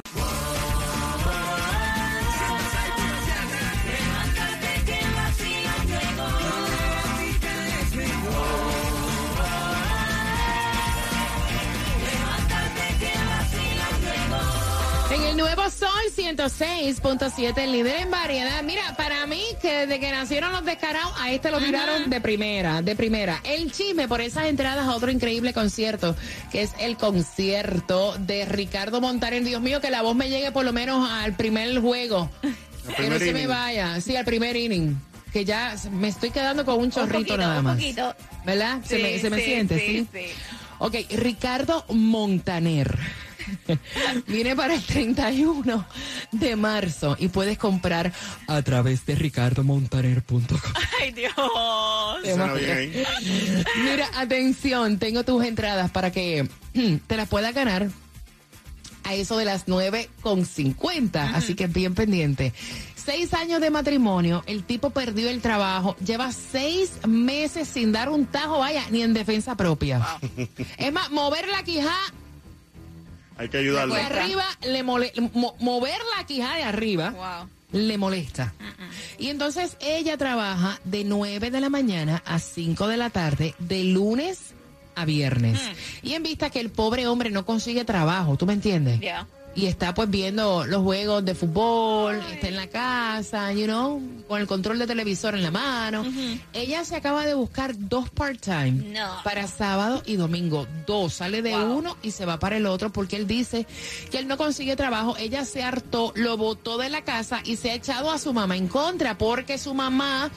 Sol 15.70 15.90
106.7, 16.16 17.58
el 17.58 17.72
líder 17.72 18.02
en 18.02 18.12
variedad. 18.12 18.64
Mira, 18.64 18.96
para 18.96 19.26
mí, 19.28 19.44
que 19.62 19.86
desde 19.86 20.00
que 20.00 20.12
nacieron 20.12 20.52
los 20.52 20.64
descarados, 20.64 21.12
a 21.20 21.32
este 21.32 21.52
lo 21.52 21.60
tiraron 21.60 22.10
de 22.10 22.22
primera, 22.22 22.82
de 22.82 22.96
primera. 22.96 23.42
El 23.44 23.72
chisme 23.72 24.08
por 24.08 24.22
esas 24.22 24.46
entradas 24.46 24.88
a 24.88 24.96
otro 24.96 25.12
increíble 25.12 25.54
concierto, 25.54 26.16
que 26.52 26.62
es 26.62 26.72
el 26.80 26.96
concierto 26.98 28.16
de 28.20 28.46
Ricardo 28.46 29.02
Montaner. 29.02 29.44
Dios 29.44 29.62
mío, 29.62 29.82
que 29.82 29.90
la 29.92 30.02
voz 30.02 30.16
me 30.16 30.30
llegue 30.30 30.52
por 30.52 30.64
lo 30.66 30.72
menos 30.74 31.10
al 31.10 31.36
primer 31.36 31.80
juego. 31.80 32.30
que 32.98 33.10
no 33.10 33.20
se 33.20 33.34
me 33.34 33.46
vaya. 33.48 34.00
Sí, 34.00 34.16
al 34.16 34.26
primer 34.26 34.56
inning. 34.56 34.98
Que 35.34 35.44
ya 35.44 35.76
me 35.92 36.08
estoy 36.08 36.32
quedando 36.32 36.64
con 36.64 36.76
un 36.76 36.86
Un 36.86 36.92
chorrito 36.92 37.18
poquito, 37.18 37.38
nada 37.38 37.60
un 37.60 37.66
más. 37.66 37.76
poquito. 37.76 38.16
¿Verdad? 38.46 38.80
se 38.86 38.98
me, 39.00 39.20
se 39.20 39.30
me 39.30 39.38
sí, 39.38 39.44
siente, 39.44 39.80
sí, 39.80 39.86
¿sí? 39.86 40.08
sí. 40.14 40.26
Ok, 40.80 40.96
Ricardo 41.12 41.84
Montaner. 41.90 42.98
Viene 44.28 44.56
para 44.56 44.76
el 44.76 44.84
31 44.84 45.88
de 46.32 46.56
marzo 46.56 47.16
y 47.20 47.28
puedes 47.30 47.58
comprar 47.58 48.12
a 48.48 48.62
través 48.62 49.06
de 49.06 49.16
ricardomontaner.com. 49.16 50.48
Ay, 51.02 51.12
Dios. 51.12 51.34
Suena 52.24 52.54
bien 52.54 52.72
ahí. 52.72 53.04
Mira, 53.84 54.10
atención, 54.16 55.00
tengo 55.00 55.24
tus 55.24 55.44
entradas 55.44 55.92
para 55.92 56.12
que 56.12 56.48
te 57.08 57.18
las 57.18 57.28
puedas 57.28 57.54
ganar 57.54 57.88
a 59.04 59.14
eso 59.14 59.38
de 59.38 59.46
las 59.46 59.68
9 59.68 60.10
con 60.22 60.46
50. 60.46 61.36
Así 61.36 61.56
que 61.56 61.68
bien 61.68 61.96
pendiente. 61.96 62.54
Seis 62.96 63.34
años 63.34 63.62
de 63.62 63.70
matrimonio, 63.70 64.44
el 64.48 64.66
tipo 64.66 64.90
perdió 64.90 65.30
el 65.30 65.40
trabajo, 65.40 65.96
lleva 66.06 66.34
seis 66.34 66.92
meses 67.08 67.70
sin 67.70 67.94
dar 67.94 68.10
un 68.10 68.26
tajo, 68.26 68.60
vaya, 68.60 68.84
ni 68.92 69.02
en 69.02 69.14
defensa 69.14 69.56
propia. 69.56 70.06
Es 70.78 70.92
más, 70.92 71.10
mover 71.10 71.48
la 71.48 71.64
quijada 71.64 71.96
Hay 73.38 73.50
que 73.50 73.58
ayudarlo. 73.58 73.94
de 73.96 74.02
arriba, 74.02 74.46
le 74.64 74.84
mole- 74.84 75.14
mo- 75.34 75.56
mover 75.60 75.98
la 76.18 76.26
quijada 76.26 76.56
de 76.58 76.64
arriba 76.64 77.12
Wow. 77.12 77.50
le 77.82 77.98
molesta. 77.98 78.54
Y 79.20 79.30
entonces 79.30 79.78
ella 79.80 80.18
trabaja 80.18 80.80
de 80.84 81.04
9 81.04 81.52
de 81.52 81.60
la 81.62 81.70
mañana 81.70 82.22
a 82.26 82.40
5 82.40 82.88
de 82.88 82.98
la 82.98 83.10
tarde, 83.10 83.54
de 83.60 83.84
lunes 83.84 84.54
a 84.96 85.06
viernes. 85.06 85.60
Y 86.02 86.14
en 86.14 86.24
vista 86.24 86.50
que 86.50 86.60
el 86.60 86.72
pobre 86.72 87.06
hombre 87.08 87.30
no 87.30 87.46
consigue 87.46 87.86
trabajo, 87.86 88.36
¿tú 88.38 88.46
me 88.48 88.54
entiendes? 88.54 89.00
Ya. 89.00 89.28
Y 89.58 89.66
está 89.66 89.92
pues 89.96 90.08
viendo 90.08 90.66
los 90.68 90.84
juegos 90.84 91.26
de 91.26 91.34
fútbol, 91.34 92.22
está 92.32 92.48
en 92.48 92.56
la 92.56 92.68
casa, 92.68 93.52
you 93.54 93.66
know, 93.66 94.00
con 94.28 94.40
el 94.40 94.46
control 94.46 94.78
de 94.78 94.86
televisor 94.86 95.34
en 95.34 95.42
la 95.42 95.50
mano. 95.50 96.06
Ella 96.54 96.86
se 96.86 96.96
acaba 96.96 97.26
de 97.26 97.34
buscar 97.34 97.74
dos 97.76 98.08
part-time 98.12 98.94
No. 98.94 99.24
para 99.24 99.48
sábado 99.48 100.04
y 100.06 100.16
domingo. 100.16 100.68
Dos, 100.86 101.16
sale 101.16 101.42
de 101.42 101.56
Wow. 101.58 101.76
uno 101.78 101.98
y 102.04 102.12
se 102.12 102.26
va 102.28 102.38
para 102.38 102.58
el 102.58 102.68
otro 102.68 102.92
porque 102.92 103.16
él 103.16 103.26
dice 103.26 103.66
que 104.12 104.20
él 104.20 104.28
no 104.28 104.38
consigue 104.38 104.76
trabajo. 104.76 105.16
Ella 105.18 105.44
se 105.44 105.64
hartó, 105.64 106.12
lo 106.16 106.38
botó 106.38 106.78
de 106.78 106.90
la 106.92 107.02
casa 107.02 107.42
y 107.44 107.56
se 107.56 107.72
ha 107.72 107.74
echado 107.74 108.12
a 108.12 108.20
su 108.20 108.34
mamá 108.34 108.56
en 108.58 108.68
contra 108.68 109.18
porque 109.18 109.58
su 109.58 109.74
mamá 109.74 110.30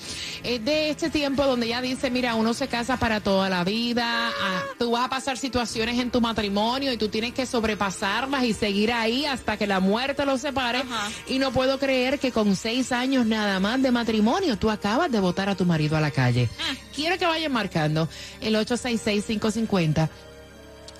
es 0.45 0.65
de 0.65 0.89
este 0.89 1.11
tiempo 1.11 1.45
donde 1.45 1.67
ella 1.67 1.83
dice, 1.83 2.11
mira, 2.11 2.37
uno 2.37 2.55
se 2.55 2.69
casa 2.69 2.97
para 2.97 3.21
toda 3.21 3.51
la 3.51 3.65
vida, 3.65 4.31
ah, 4.31 4.63
tú 4.79 4.93
vas 4.93 5.05
a 5.05 5.11
pasar 5.11 5.37
situaciones 5.37 5.99
en 6.01 6.11
tu 6.11 6.23
matrimonio 6.23 6.91
y 6.91 6.97
tú 6.97 7.09
tienes 7.09 7.35
que 7.35 7.45
sobrepasarlas 7.45 8.45
y 8.45 8.55
seguir 8.55 8.93
ahí 8.95 9.10
hasta 9.27 9.57
que 9.57 9.67
la 9.67 9.81
muerte 9.81 10.25
los 10.25 10.41
separe. 10.41 10.79
Ajá. 10.79 11.09
Y 11.27 11.39
no 11.39 11.53
puedo 11.53 11.79
creer 11.79 12.19
que 12.19 12.33
con 12.33 12.57
seis 12.57 12.93
años 12.93 13.27
nada 13.27 13.61
más 13.61 13.83
de 13.83 13.91
matrimonio 13.91 14.57
tú 14.57 14.71
acabas 14.71 15.11
de 15.11 15.21
botar 15.21 15.49
a 15.49 15.55
tu 15.55 15.65
marido 15.65 15.97
a 15.97 16.01
la 16.01 16.11
calle. 16.11 16.49
Quiero 16.95 17.19
que 17.19 17.27
vayan 17.27 17.53
marcando 17.53 18.09
el 18.41 18.55
866-550. 18.55 20.09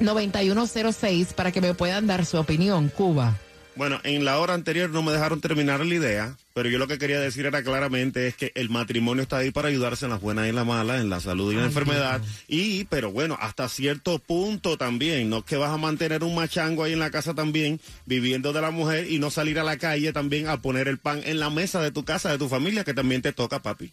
9106 0.01 1.35
para 1.35 1.53
que 1.53 1.61
me 1.61 1.75
puedan 1.75 2.07
dar 2.07 2.25
su 2.25 2.39
opinión, 2.39 2.89
Cuba. 2.89 3.37
Bueno, 3.77 4.01
en 4.03 4.25
la 4.25 4.39
hora 4.39 4.55
anterior 4.55 4.91
no 4.91 5.03
me 5.03 5.13
dejaron 5.13 5.41
terminar 5.41 5.85
la 5.85 5.95
idea, 5.95 6.37
pero 6.61 6.69
yo 6.69 6.77
lo 6.77 6.89
que 6.89 6.99
quería 6.99 7.19
decir 7.19 7.47
era 7.47 7.63
claramente 7.63 8.27
es 8.27 8.37
que 8.37 8.53
el 8.55 8.69
matrimonio 8.69 9.23
está 9.23 9.39
ahí 9.39 9.51
para 9.51 9.69
ayudarse 9.69 10.05
en 10.05 10.11
las 10.11 10.21
buenas 10.21 10.45
y 10.45 10.51
en 10.51 10.57
las 10.57 10.67
malas, 10.67 11.01
en 11.01 11.09
la 11.09 11.19
salud 11.19 11.51
y 11.51 11.55
en 11.55 11.63
la 11.63 11.69
enfermedad. 11.69 12.21
Y, 12.49 12.85
pero 12.85 13.11
bueno, 13.11 13.39
hasta 13.41 13.67
cierto 13.71 14.19
punto 14.19 14.77
también, 14.77 15.31
no 15.31 15.39
es 15.39 15.45
que 15.45 15.57
vas 15.57 15.71
a 15.71 15.79
mantener 15.79 16.23
un 16.23 16.35
machango 16.35 16.85
ahí 16.85 16.93
en 16.93 16.99
la 16.99 17.11
casa 17.11 17.33
también, 17.33 17.81
viviendo 18.05 18.53
de 18.53 18.61
la 18.61 18.71
mujer 18.71 19.11
y 19.11 19.19
no 19.19 19.31
salir 19.31 19.59
a 19.59 19.65
la 19.65 19.79
calle 19.79 20.13
también 20.13 20.49
a 20.49 20.61
poner 20.61 20.87
el 20.87 20.99
pan 20.99 21.23
en 21.25 21.41
la 21.41 21.49
mesa 21.49 21.81
de 21.81 21.93
tu 21.93 22.05
casa, 22.05 22.31
de 22.31 22.37
tu 22.37 22.51
familia, 22.51 22.85
que 22.85 22.93
también 22.93 23.23
te 23.23 23.33
toca, 23.33 23.63
papi. 23.63 23.91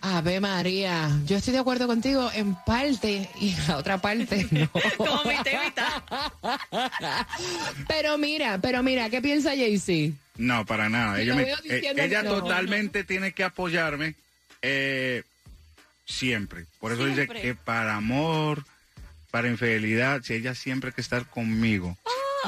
Ave 0.00 0.40
María, 0.40 1.10
yo 1.26 1.36
estoy 1.36 1.52
de 1.52 1.58
acuerdo 1.58 1.86
contigo 1.86 2.30
en 2.32 2.54
parte 2.64 3.28
y 3.38 3.50
en 3.50 3.68
la 3.68 3.76
otra 3.76 3.98
parte 3.98 4.46
no. 4.50 4.70
Como 4.96 5.22
mitad. 5.24 5.82
pero 7.88 8.16
mira, 8.16 8.58
pero 8.62 8.82
mira, 8.82 9.10
¿qué 9.10 9.20
piensa 9.20 9.50
Jaycee? 9.50 10.14
No, 10.38 10.66
para 10.66 10.88
nada. 10.88 11.20
Ella, 11.20 11.34
me- 11.34 11.50
eh, 11.64 11.92
ella 11.96 12.22
no. 12.22 12.30
totalmente 12.42 13.04
tiene 13.04 13.32
que 13.32 13.44
apoyarme 13.44 14.14
eh, 14.62 15.22
siempre. 16.04 16.66
Por 16.80 16.92
eso 16.92 17.04
dice 17.06 17.26
que 17.28 17.54
para 17.54 17.96
amor, 17.96 18.64
para 19.30 19.48
infidelidad, 19.48 20.22
si 20.22 20.34
ella 20.34 20.54
siempre 20.54 20.88
hay 20.88 20.94
que 20.94 21.00
estar 21.00 21.26
conmigo. 21.26 21.96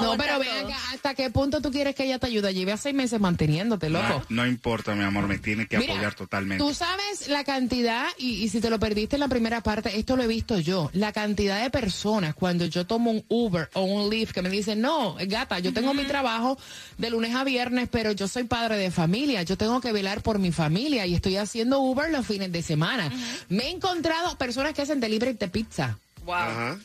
No, 0.02 0.16
pero 0.16 0.38
ven 0.38 0.66
acá, 0.66 0.76
¿hasta 0.92 1.14
qué 1.14 1.30
punto 1.30 1.60
tú 1.60 1.70
quieres 1.70 1.94
que 1.94 2.04
ella 2.04 2.18
te 2.18 2.26
ayude? 2.26 2.52
Lleve 2.54 2.72
a 2.72 2.76
seis 2.76 2.94
meses 2.94 3.20
manteniéndote, 3.20 3.90
loco. 3.90 4.24
No, 4.28 4.42
no 4.42 4.46
importa, 4.46 4.94
mi 4.94 5.04
amor, 5.04 5.26
me 5.26 5.38
tiene 5.38 5.66
que 5.66 5.78
Mira, 5.78 5.94
apoyar 5.94 6.14
totalmente. 6.14 6.64
Tú 6.64 6.74
sabes 6.74 7.28
la 7.28 7.44
cantidad, 7.44 8.06
y, 8.18 8.42
y 8.42 8.48
si 8.48 8.60
te 8.60 8.70
lo 8.70 8.78
perdiste 8.78 9.16
en 9.16 9.20
la 9.20 9.28
primera 9.28 9.62
parte, 9.62 9.98
esto 9.98 10.16
lo 10.16 10.22
he 10.22 10.26
visto 10.26 10.58
yo, 10.58 10.90
la 10.92 11.12
cantidad 11.12 11.62
de 11.62 11.70
personas 11.70 12.34
cuando 12.34 12.66
yo 12.66 12.86
tomo 12.86 13.10
un 13.10 13.24
Uber 13.28 13.68
o 13.74 13.82
un 13.82 14.10
Lyft 14.10 14.32
que 14.32 14.42
me 14.42 14.50
dicen, 14.50 14.80
no, 14.80 15.16
gata, 15.26 15.58
yo 15.58 15.72
tengo 15.72 15.94
mi 15.94 16.04
trabajo 16.04 16.58
de 16.96 17.10
lunes 17.10 17.34
a 17.34 17.44
viernes, 17.44 17.88
pero 17.90 18.12
yo 18.12 18.28
soy 18.28 18.44
padre 18.44 18.76
de 18.76 18.90
familia, 18.90 19.42
yo 19.42 19.56
tengo 19.56 19.80
que 19.80 19.92
velar 19.92 20.22
por 20.22 20.38
mi 20.38 20.52
familia 20.52 21.06
y 21.06 21.14
estoy 21.14 21.36
haciendo 21.36 21.80
Uber 21.80 22.10
los 22.10 22.26
fines 22.26 22.52
de 22.52 22.62
semana. 22.62 23.10
Me 23.48 23.64
he 23.64 23.70
encontrado 23.70 24.36
personas 24.36 24.74
que 24.74 24.82
hacen 24.82 25.00
delivery 25.00 25.34
de 25.34 25.48
pizza 25.48 25.98
Wow. 26.24 26.34
Ajá. 26.34 26.78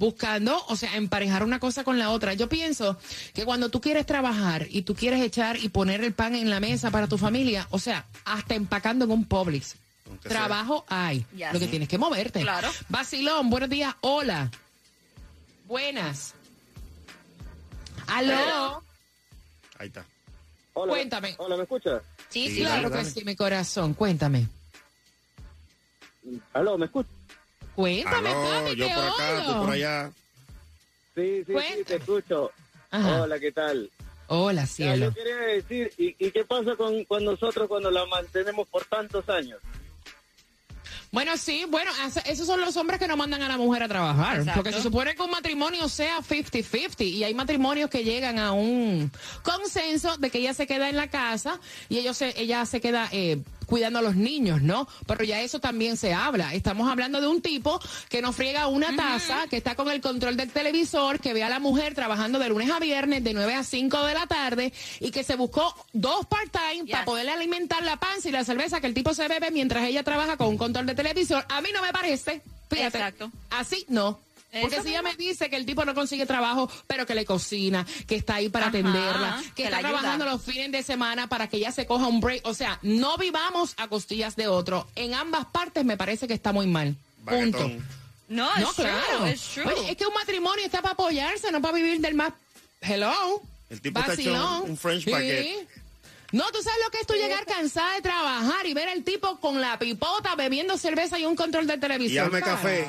Buscando, 0.00 0.64
o 0.68 0.76
sea, 0.76 0.96
emparejar 0.96 1.44
una 1.44 1.60
cosa 1.60 1.84
con 1.84 1.98
la 1.98 2.08
otra. 2.08 2.32
Yo 2.32 2.48
pienso 2.48 2.98
que 3.34 3.44
cuando 3.44 3.68
tú 3.68 3.82
quieres 3.82 4.06
trabajar 4.06 4.66
y 4.70 4.80
tú 4.82 4.94
quieres 4.94 5.20
echar 5.20 5.58
y 5.58 5.68
poner 5.68 6.02
el 6.02 6.14
pan 6.14 6.34
en 6.34 6.48
la 6.48 6.58
mesa 6.58 6.90
para 6.90 7.06
tu 7.06 7.18
familia, 7.18 7.68
o 7.70 7.78
sea, 7.78 8.06
hasta 8.24 8.54
empacando 8.54 9.04
en 9.04 9.10
un 9.10 9.26
Publix. 9.26 9.76
Aunque 10.08 10.28
sea. 10.30 10.38
Trabajo 10.38 10.86
hay. 10.88 11.26
Lo 11.52 11.60
que 11.60 11.68
tienes 11.68 11.86
que 11.86 11.98
moverte. 11.98 12.40
Claro. 12.40 12.70
Vacilón, 12.88 13.50
buenos 13.50 13.68
días. 13.68 13.94
Hola. 14.00 14.50
Buenas. 15.66 16.32
Aló. 18.06 18.82
Ahí 19.78 19.88
está. 19.88 20.04
Hola, 20.72 20.92
Cuéntame. 20.94 21.34
Hola, 21.38 21.56
¿me 21.58 21.62
escucha? 21.64 22.00
Sí, 22.30 22.48
Sí. 22.48 22.56
Claro 22.60 22.74
dale, 22.76 22.88
que 22.88 22.96
dale. 22.96 23.10
sí, 23.10 23.24
mi 23.24 23.36
corazón. 23.36 23.92
Cuéntame. 23.92 24.48
Aló, 26.54 26.78
¿me 26.78 26.86
escucha? 26.86 27.10
Cuéntame, 27.74 28.28
Aló, 28.30 28.42
papi, 28.64 28.76
yo 28.76 28.86
te 28.86 28.94
por 28.94 29.04
acá, 29.04 29.44
tú 29.46 29.52
por 29.60 29.70
allá. 29.70 30.10
Sí, 31.14 31.22
sí, 31.22 31.44
sí, 31.46 31.52
Cuéntame. 31.52 31.84
te 31.84 31.96
escucho. 31.96 32.50
Ajá. 32.90 33.22
Hola, 33.22 33.38
¿qué 33.38 33.52
tal? 33.52 33.90
Hola, 34.28 34.62
Ya, 34.62 34.66
cielo. 34.66 35.06
yo 35.06 35.14
quería 35.14 35.36
decir, 35.36 35.92
¿y, 35.98 36.14
y 36.24 36.30
qué 36.30 36.44
pasa 36.44 36.76
con, 36.76 37.04
con 37.04 37.24
nosotros 37.24 37.68
cuando 37.68 37.90
la 37.90 38.04
mantenemos 38.06 38.68
por 38.68 38.84
tantos 38.84 39.28
años? 39.28 39.58
Bueno, 41.12 41.36
sí, 41.36 41.64
bueno, 41.68 41.90
esos 42.26 42.46
son 42.46 42.60
los 42.60 42.76
hombres 42.76 43.00
que 43.00 43.08
no 43.08 43.16
mandan 43.16 43.42
a 43.42 43.48
la 43.48 43.56
mujer 43.56 43.82
a 43.82 43.88
trabajar. 43.88 44.38
Exacto. 44.38 44.62
Porque 44.62 44.72
se 44.72 44.80
supone 44.80 45.16
que 45.16 45.22
un 45.22 45.30
matrimonio 45.32 45.88
sea 45.88 46.18
50-50 46.20 47.04
y 47.04 47.24
hay 47.24 47.34
matrimonios 47.34 47.90
que 47.90 48.04
llegan 48.04 48.38
a 48.38 48.52
un 48.52 49.10
consenso 49.42 50.16
de 50.18 50.30
que 50.30 50.38
ella 50.38 50.54
se 50.54 50.68
queda 50.68 50.88
en 50.88 50.96
la 50.96 51.08
casa 51.08 51.58
y 51.88 51.98
ellos 51.98 52.16
se, 52.16 52.40
ella 52.40 52.64
se 52.64 52.80
queda 52.80 53.08
eh, 53.10 53.42
cuidando 53.70 54.00
a 54.00 54.02
los 54.02 54.16
niños, 54.16 54.60
¿no? 54.60 54.86
Pero 55.06 55.24
ya 55.24 55.40
eso 55.40 55.60
también 55.60 55.96
se 55.96 56.12
habla. 56.12 56.52
Estamos 56.52 56.90
hablando 56.90 57.20
de 57.22 57.28
un 57.28 57.40
tipo 57.40 57.80
que 58.10 58.20
no 58.20 58.32
friega 58.34 58.66
una 58.66 58.94
taza, 58.94 59.46
que 59.48 59.56
está 59.56 59.74
con 59.76 59.90
el 59.90 60.02
control 60.02 60.36
del 60.36 60.50
televisor, 60.50 61.20
que 61.20 61.32
ve 61.32 61.42
a 61.42 61.48
la 61.48 61.58
mujer 61.60 61.94
trabajando 61.94 62.38
de 62.38 62.48
lunes 62.50 62.70
a 62.70 62.78
viernes 62.78 63.24
de 63.24 63.32
9 63.32 63.54
a 63.54 63.64
5 63.64 64.02
de 64.04 64.14
la 64.14 64.26
tarde 64.26 64.72
y 65.00 65.10
que 65.10 65.24
se 65.24 65.36
buscó 65.36 65.74
dos 65.94 66.26
part-time 66.26 66.84
Yes. 66.84 66.90
para 66.92 67.04
poderle 67.04 67.32
alimentar 67.32 67.82
la 67.82 67.96
panza 67.98 68.28
y 68.28 68.32
la 68.32 68.44
cerveza 68.44 68.80
que 68.80 68.86
el 68.88 68.94
tipo 68.94 69.14
se 69.14 69.28
bebe 69.28 69.50
mientras 69.50 69.84
ella 69.84 70.02
trabaja 70.02 70.36
con 70.36 70.48
un 70.48 70.58
control 70.58 70.86
de 70.86 70.94
televisor. 70.94 71.44
A 71.48 71.60
mí 71.60 71.68
no 71.72 71.80
me 71.80 71.92
parece. 71.92 72.42
Fíjate. 72.68 72.98
Exacto. 72.98 73.30
Así 73.50 73.86
no. 73.88 74.18
Porque 74.52 74.76
Eso 74.76 74.82
si 74.84 74.90
ella 74.90 75.02
me 75.02 75.14
dice 75.14 75.48
que 75.48 75.54
el 75.56 75.64
tipo 75.64 75.84
no 75.84 75.94
consigue 75.94 76.26
trabajo, 76.26 76.68
pero 76.88 77.06
que 77.06 77.14
le 77.14 77.24
cocina, 77.24 77.86
que 78.08 78.16
está 78.16 78.34
ahí 78.36 78.48
para 78.48 78.66
Ajá, 78.66 78.70
atenderla, 78.78 79.42
que 79.46 79.52
que 79.54 79.64
está 79.64 79.78
trabajando 79.78 80.24
los 80.24 80.42
fines 80.42 80.72
de 80.72 80.82
semana 80.82 81.28
para 81.28 81.48
que 81.48 81.58
ella 81.58 81.70
se 81.70 81.86
coja 81.86 82.06
un 82.08 82.20
break. 82.20 82.44
O 82.46 82.52
sea, 82.54 82.78
no 82.82 83.16
vivamos 83.16 83.74
a 83.76 83.86
costillas 83.88 84.34
de 84.34 84.48
otro. 84.48 84.88
En 84.96 85.14
ambas 85.14 85.46
partes 85.46 85.84
me 85.84 85.96
parece 85.96 86.26
que 86.26 86.34
está 86.34 86.52
muy 86.52 86.66
mal. 86.66 86.96
Punto. 87.24 87.58
No, 88.28 88.48
No, 88.58 88.70
es 88.70 88.74
true, 88.76 88.86
claro. 88.86 89.34
true. 89.54 89.64
Oye, 89.74 89.90
es 89.92 89.96
que 89.96 90.06
un 90.06 90.14
matrimonio 90.14 90.64
está 90.64 90.82
para 90.82 90.94
apoyarse, 90.94 91.50
no 91.52 91.60
para 91.60 91.74
vivir 91.74 92.00
del 92.00 92.14
más. 92.14 92.32
Hello. 92.80 93.12
El 93.68 93.80
tipo 93.80 94.00
está 94.00 94.14
hecho 94.14 94.32
Vacilón. 94.32 94.62
un- 94.64 94.70
un 94.70 94.76
French 94.76 95.04
Sí. 95.04 95.10
baguette. 95.12 95.68
No, 96.32 96.44
tú 96.52 96.62
sabes 96.62 96.78
lo 96.84 96.90
que 96.90 96.98
es 96.98 97.06
tú 97.06 97.14
llegar 97.14 97.44
cansada 97.44 97.94
de 97.94 98.02
trabajar 98.02 98.64
y 98.66 98.74
ver 98.74 98.88
al 98.88 99.02
tipo 99.04 99.38
con 99.40 99.60
la 99.60 99.78
pipota 99.78 100.34
bebiendo 100.36 100.76
cerveza 100.78 101.18
y 101.18 101.24
un 101.26 101.34
control 101.36 101.66
de 101.66 101.74
Y 101.74 101.78
televisión. 101.80 102.26
hazme 102.26 102.40
café. 102.42 102.88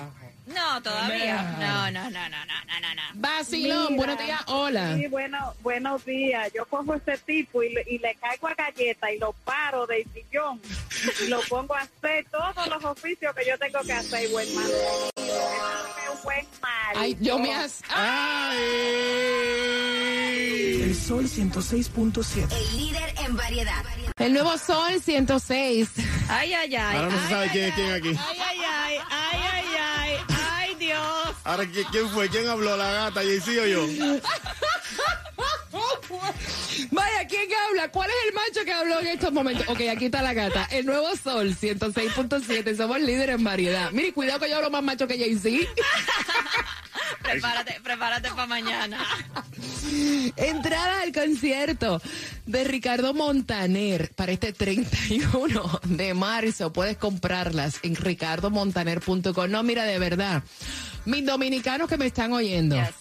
No, 0.53 0.81
todavía. 0.81 1.41
No, 1.59 1.91
no, 1.91 2.09
no, 2.09 2.29
no, 2.29 2.45
no, 2.45 2.65
no, 2.65 2.79
no, 2.81 2.95
no. 2.95 3.01
Vacilón, 3.15 3.95
buenos 3.95 4.17
días, 4.19 4.41
hola. 4.47 4.95
Sí, 4.95 5.07
bueno, 5.07 5.53
buenos 5.61 6.05
días. 6.05 6.51
Yo 6.53 6.65
cojo 6.65 6.93
a 6.93 6.97
ese 6.97 7.17
tipo 7.19 7.63
y 7.63 7.73
le, 7.73 7.83
y 7.87 7.99
le 7.99 8.15
caigo 8.15 8.47
a 8.47 8.53
galleta 8.55 9.11
y 9.11 9.19
lo 9.19 9.33
paro 9.45 9.85
del 9.87 10.05
sillón 10.13 10.61
y 11.23 11.27
lo 11.27 11.41
pongo 11.41 11.75
a 11.75 11.81
hacer 11.81 12.25
todos 12.31 12.67
los 12.67 12.83
oficios 12.83 13.33
que 13.35 13.45
yo 13.45 13.57
tengo 13.57 13.79
que 13.81 13.93
hacer. 13.93 14.29
Y 14.29 14.31
buen 14.31 14.47
es 14.47 14.55
un 14.55 16.23
buen 16.23 16.45
marido. 16.61 17.01
Ay, 17.01 17.17
yo 17.19 17.39
me 17.39 17.53
has... 17.53 17.81
El 20.91 20.95
Sol 20.95 21.25
106.7. 21.25 22.51
El 22.51 22.77
líder 22.77 23.13
en 23.25 23.35
variedad. 23.37 23.83
El 24.17 24.33
nuevo 24.33 24.57
Sol 24.57 25.01
106. 25.01 25.89
Ay, 26.29 26.53
ay, 26.53 26.75
ay. 26.75 26.97
Ahora 26.97 27.09
no 27.09 27.17
se 27.17 27.23
ay, 27.23 27.29
sabe 27.29 27.43
ay, 27.43 27.49
quién 27.51 27.65
es 27.65 27.73
quién 27.75 27.87
ay, 27.87 27.93
aquí. 27.93 28.09
Ay, 28.09 28.17
ay, 28.19 28.39
ay, 28.39 28.41
ay, 28.49 28.50
Ahora, 31.43 31.63
¿qui- 31.65 31.85
¿quién 31.91 32.07
fue? 32.09 32.29
¿Quién 32.29 32.47
habló? 32.47 32.77
¿La 32.77 32.91
gata, 32.91 33.21
Jaycee 33.21 33.59
o 33.59 33.65
yo? 33.65 33.87
Vaya, 36.91 37.27
¿quién 37.27 37.49
habla? 37.69 37.89
¿Cuál 37.91 38.09
es 38.09 38.15
el 38.27 38.33
macho 38.33 38.65
que 38.65 38.73
habló 38.73 38.99
en 38.99 39.07
estos 39.07 39.31
momentos? 39.31 39.65
Ok, 39.69 39.81
aquí 39.91 40.05
está 40.05 40.21
la 40.21 40.33
gata. 40.33 40.65
El 40.71 40.85
nuevo 40.85 41.07
Sol 41.15 41.55
106.7. 41.55 42.75
Somos 42.75 42.99
líderes 42.99 43.35
en 43.35 43.43
variedad. 43.43 43.91
Mire, 43.91 44.13
cuidado 44.13 44.39
que 44.39 44.49
yo 44.49 44.57
hablo 44.57 44.69
más 44.69 44.83
macho 44.83 45.07
que 45.07 45.17
Jay-Z. 45.17 45.67
prepárate, 47.23 47.79
prepárate 47.83 48.29
para 48.29 48.47
mañana. 48.47 48.99
Entrada 50.35 51.01
al 51.01 51.11
concierto 51.13 52.01
de 52.45 52.63
Ricardo 52.63 53.13
Montaner 53.13 54.11
para 54.15 54.31
este 54.33 54.53
31 54.53 55.79
de 55.85 56.13
marzo. 56.13 56.73
Puedes 56.73 56.97
comprarlas 56.97 57.79
en 57.83 57.95
ricardomontaner.com. 57.95 59.49
No, 59.49 59.63
mira, 59.63 59.85
de 59.85 59.99
verdad. 59.99 60.43
Mis 61.05 61.25
dominicanos 61.25 61.87
que 61.89 61.97
me 61.97 62.05
están 62.07 62.31
oyendo. 62.33 62.75
Yes. 62.75 62.95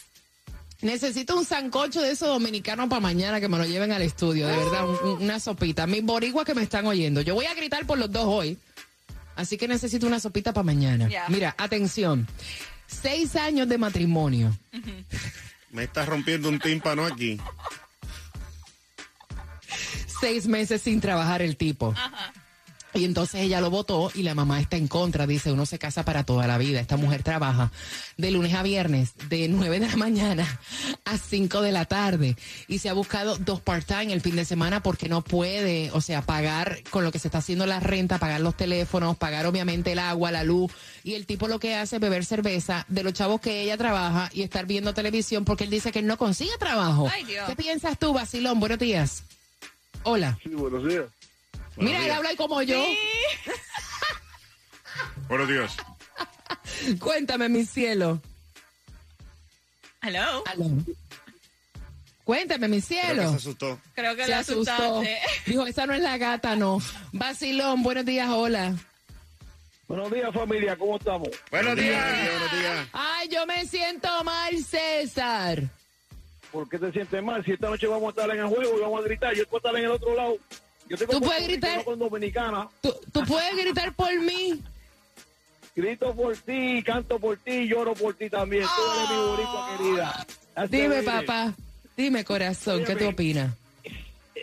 Necesito 0.83 1.37
un 1.37 1.45
sancocho 1.45 2.01
de 2.01 2.13
esos 2.13 2.29
dominicanos 2.29 2.89
para 2.89 3.01
mañana 3.01 3.39
que 3.41 3.49
me 3.49 3.59
lo 3.59 3.67
lleven 3.67 3.93
al 3.93 4.01
estudio, 4.01 4.47
de 4.49 4.57
verdad, 4.57 4.89
un- 4.89 5.09
un- 5.17 5.23
una 5.23 5.39
sopita. 5.39 5.87
Mis 5.87 6.03
boricuas 6.03 6.47
que 6.47 6.55
me 6.55 6.63
están 6.63 6.87
oyendo. 6.87 7.21
Yo 7.21 7.35
voy 7.35 7.45
a 7.47 7.55
gritar 7.55 7.85
por 7.87 7.99
los 7.99 8.11
dos 8.11 8.25
hoy, 8.25 8.57
así 9.37 9.59
que 9.59 9.69
necesito 9.69 10.07
una 10.07 10.19
sopita 10.21 10.55
para 10.55 10.65
mañana. 10.65 11.07
Mira, 11.29 11.55
atención. 11.59 12.27
Seis 12.87 13.37
años 13.37 13.69
de 13.69 13.77
matrimonio. 13.79 14.57
Me 15.71 15.85
estás 15.85 16.09
rompiendo 16.09 16.49
un 16.49 16.59
tímpano 16.59 17.05
aquí. 17.05 17.39
seis 20.21 20.47
meses 20.47 20.83
sin 20.83 21.01
trabajar 21.01 21.43
el 21.43 21.57
tipo. 21.57 21.95
Y 22.93 23.05
entonces 23.05 23.43
ella 23.43 23.61
lo 23.61 23.71
votó 23.71 24.11
y 24.15 24.23
la 24.23 24.35
mamá 24.35 24.61
está 24.61 24.77
en 24.77 24.89
contra. 24.89 25.27
Dice, 25.27 25.53
uno 25.53 25.67
se 25.67 25.79
casa 25.79 26.05
para 26.05 26.25
toda 26.25 26.47
la 26.47 26.59
vida. 26.59 26.81
Esta 26.81 26.97
mujer 26.97 27.23
trabaja 27.23 27.71
de 28.17 28.31
lunes 28.31 28.55
a 28.55 28.63
viernes, 28.63 29.13
de 29.29 29.49
9 29.49 29.81
de 29.81 29.89
la 29.89 29.97
mañana 29.97 30.61
a 31.05 31.19
5 31.19 31.63
de 31.63 31.73
la 31.73 31.85
tarde. 31.85 32.37
Y 32.69 32.79
se 32.79 32.89
ha 32.89 32.93
buscado 32.93 33.37
dos 33.37 33.61
part-time 33.61 34.13
el 34.13 34.21
fin 34.21 34.37
de 34.37 34.45
semana 34.45 34.83
porque 34.83 35.09
no 35.09 35.23
puede, 35.23 35.91
o 35.93 36.01
sea, 36.01 36.23
pagar 36.23 36.83
con 36.91 37.05
lo 37.05 37.13
que 37.13 37.19
se 37.19 37.29
está 37.29 37.39
haciendo 37.39 37.67
la 37.67 37.81
renta, 37.81 38.19
pagar 38.19 38.41
los 38.41 38.57
teléfonos, 38.57 39.17
pagar 39.17 39.47
obviamente 39.47 39.93
el 39.93 39.99
agua, 40.01 40.33
la 40.33 40.45
luz. 40.45 40.73
Y 41.05 41.15
el 41.15 41.27
tipo 41.27 41.49
lo 41.49 41.61
que 41.61 41.77
hace 41.77 41.97
es 41.97 42.03
beber 42.03 42.25
cerveza 42.25 42.85
de 42.89 43.03
los 43.03 43.13
chavos 43.13 43.41
que 43.41 43.63
ella 43.63 43.77
trabaja 43.77 44.31
y 44.33 44.43
estar 44.43 44.67
viendo 44.67 44.95
televisión 44.95 45.45
porque 45.45 45.65
él 45.65 45.71
dice 45.71 45.93
que 45.93 46.01
él 46.01 46.07
no 46.07 46.19
consigue 46.19 46.57
trabajo. 46.59 47.09
Ay, 47.13 47.25
Dios. 47.25 47.49
¿Qué 47.49 47.57
piensas 47.57 47.99
tú, 47.99 48.13
Basilón? 48.13 48.59
Buenos 48.59 48.79
días. 48.79 49.23
Hola. 50.03 50.39
Sí, 50.43 50.51
buenos 50.51 50.87
días. 50.87 51.05
Mira, 51.81 52.05
él 52.05 52.11
habla 52.13 52.29
ahí 52.31 52.37
como 52.37 52.63
yo. 52.63 52.83
Buenos 55.29 55.49
días. 55.49 55.77
Cuéntame, 56.99 57.49
mi 57.49 57.65
cielo. 57.65 58.21
Hello. 60.03 60.43
Aló. 60.47 60.65
Cuéntame, 62.25 62.69
mi 62.69 62.81
Creo 62.81 63.01
que 63.01 63.07
se 63.07 63.15
cielo. 63.15 63.31
asustó. 63.31 63.81
Creo 63.95 64.17
que 64.17 64.25
Se 64.27 64.35
asustó. 64.35 64.73
asustaste. 64.73 65.19
Dijo, 65.47 65.67
esa 65.67 65.87
no 65.87 65.95
es 65.95 66.01
la 66.01 66.17
gata, 66.19 66.57
no. 66.57 66.81
Vacilón, 67.13 67.83
buenos 67.83 68.05
días, 68.05 68.29
hola. 68.31 68.75
Buenos 69.89 70.11
días, 70.13 70.33
familia, 70.33 70.77
¿cómo 70.77 70.97
estamos? 70.97 71.29
Buenos 71.51 71.77
días. 71.77 72.05
Buenos 72.31 72.53
días. 72.61 72.89
Ay, 72.93 73.29
yo 73.29 73.45
me 73.47 73.67
siento 73.67 74.09
mal, 74.25 74.57
César. 74.65 75.63
¿Por 76.53 76.69
qué 76.69 76.79
te 76.79 76.93
sientes 76.93 77.23
mal? 77.23 77.45
Si 77.45 77.53
esta 77.53 77.69
noche 77.69 77.87
vamos 77.89 78.07
a 78.07 78.11
estar 78.11 78.31
en 78.37 78.43
el 78.43 78.47
juego 78.49 78.79
y 78.79 78.81
vamos 78.81 79.01
a 79.01 79.05
gritar, 79.05 79.35
yo 79.35 79.45
puedo 79.47 79.59
estar 79.59 79.77
en 79.77 79.85
el 79.87 79.91
otro 79.91 80.15
lado. 80.15 80.37
Yo 80.91 80.97
tengo 80.97 81.13
¿Tú 81.13 81.21
puedes 81.21 81.47
gritar? 81.47 81.85
con 81.85 81.99
Dominicana. 82.01 82.69
¿Tú, 82.81 82.93
tú 83.13 83.25
puedes 83.25 83.57
gritar 83.57 83.95
por 83.95 84.13
mí? 84.21 84.61
Grito 85.77 86.13
por 86.17 86.37
ti, 86.37 86.83
canto 86.83 87.21
por 87.21 87.39
ti, 87.39 87.69
lloro 87.69 87.95
por 87.95 88.13
ti 88.15 88.29
también. 88.29 88.65
Tú 88.65 88.83
eres 88.99 89.11
mi 89.11 89.17
boricua 89.29 89.77
querida. 89.79 90.27
That's 90.55 90.71
the 90.71 90.77
Dime, 90.83 91.03
papá. 91.05 91.55
Dime, 91.97 92.25
corazón, 92.25 92.83
¿qué 92.85 92.97
tú 92.97 93.07
opinas? 93.09 93.55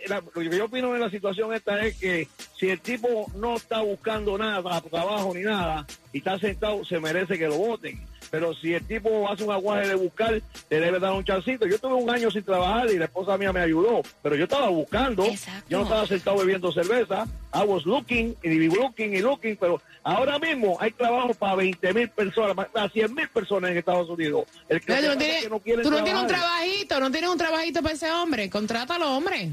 La- 0.07 0.21
lo 0.21 0.31
que 0.31 0.57
yo 0.57 0.65
opino 0.65 0.93
de 0.93 0.99
la 0.99 1.09
situación 1.09 1.53
esta 1.53 1.83
es 1.85 1.97
que 1.97 2.29
si 2.57 2.69
el 2.69 2.79
tipo 2.79 3.29
no 3.35 3.57
está 3.57 3.81
buscando 3.81 4.37
nada 4.37 4.79
trabajo 4.79 5.33
ni 5.35 5.41
nada 5.41 5.85
y 6.13 6.19
está 6.19 6.39
sentado, 6.39 6.85
se 6.85 6.97
merece 6.97 7.37
que 7.37 7.47
lo 7.47 7.57
voten. 7.57 7.99
Pero 8.29 8.53
si 8.53 8.73
el 8.73 8.85
tipo 8.85 9.29
hace 9.29 9.43
un 9.43 9.51
aguaje 9.51 9.87
de 9.87 9.95
buscar, 9.95 10.41
le 10.69 10.79
debe 10.79 10.99
dar 10.99 11.13
un 11.13 11.23
chancito. 11.23 11.65
Yo 11.65 11.79
tuve 11.79 11.93
un 11.93 12.09
año 12.09 12.29
sin 12.29 12.43
trabajar 12.43 12.89
y 12.91 12.97
la 12.97 13.05
esposa 13.05 13.37
mía 13.37 13.53
me 13.53 13.61
ayudó, 13.61 14.01
pero 14.21 14.35
yo 14.35 14.43
estaba 14.43 14.69
buscando. 14.69 15.25
Exacto. 15.25 15.65
Yo 15.69 15.77
no 15.79 15.83
estaba 15.83 16.05
sentado 16.07 16.37
bebiendo 16.37 16.71
cerveza. 16.71 17.25
I 17.53 17.63
was 17.63 17.85
looking 17.85 18.35
y 18.43 18.49
looking 18.67 19.13
y 19.13 19.19
looking, 19.19 19.55
pero 19.55 19.81
ahora 20.03 20.37
mismo 20.39 20.77
hay 20.79 20.91
trabajo 20.91 21.33
para 21.33 21.55
20 21.55 21.93
mil 21.93 22.09
personas, 22.09 22.67
para 22.67 22.89
100 22.89 23.13
mil 23.13 23.29
personas 23.29 23.71
en 23.71 23.77
Estados 23.77 24.09
Unidos. 24.09 24.43
El 24.67 24.81
que 24.81 24.93
No, 24.93 24.99
tú 24.99 25.07
no 25.07 25.17
tienes, 25.17 25.43
que 25.43 25.49
no 25.49 25.81
tú 25.81 25.91
no 25.91 26.03
tienes 26.03 26.21
un 26.21 26.27
trabajito, 26.27 26.99
no 26.99 27.11
tienes 27.11 27.29
un 27.29 27.37
trabajito 27.37 27.81
para 27.81 27.95
ese 27.95 28.11
hombre. 28.11 28.49
Contrátalo, 28.49 29.15
hombre. 29.15 29.51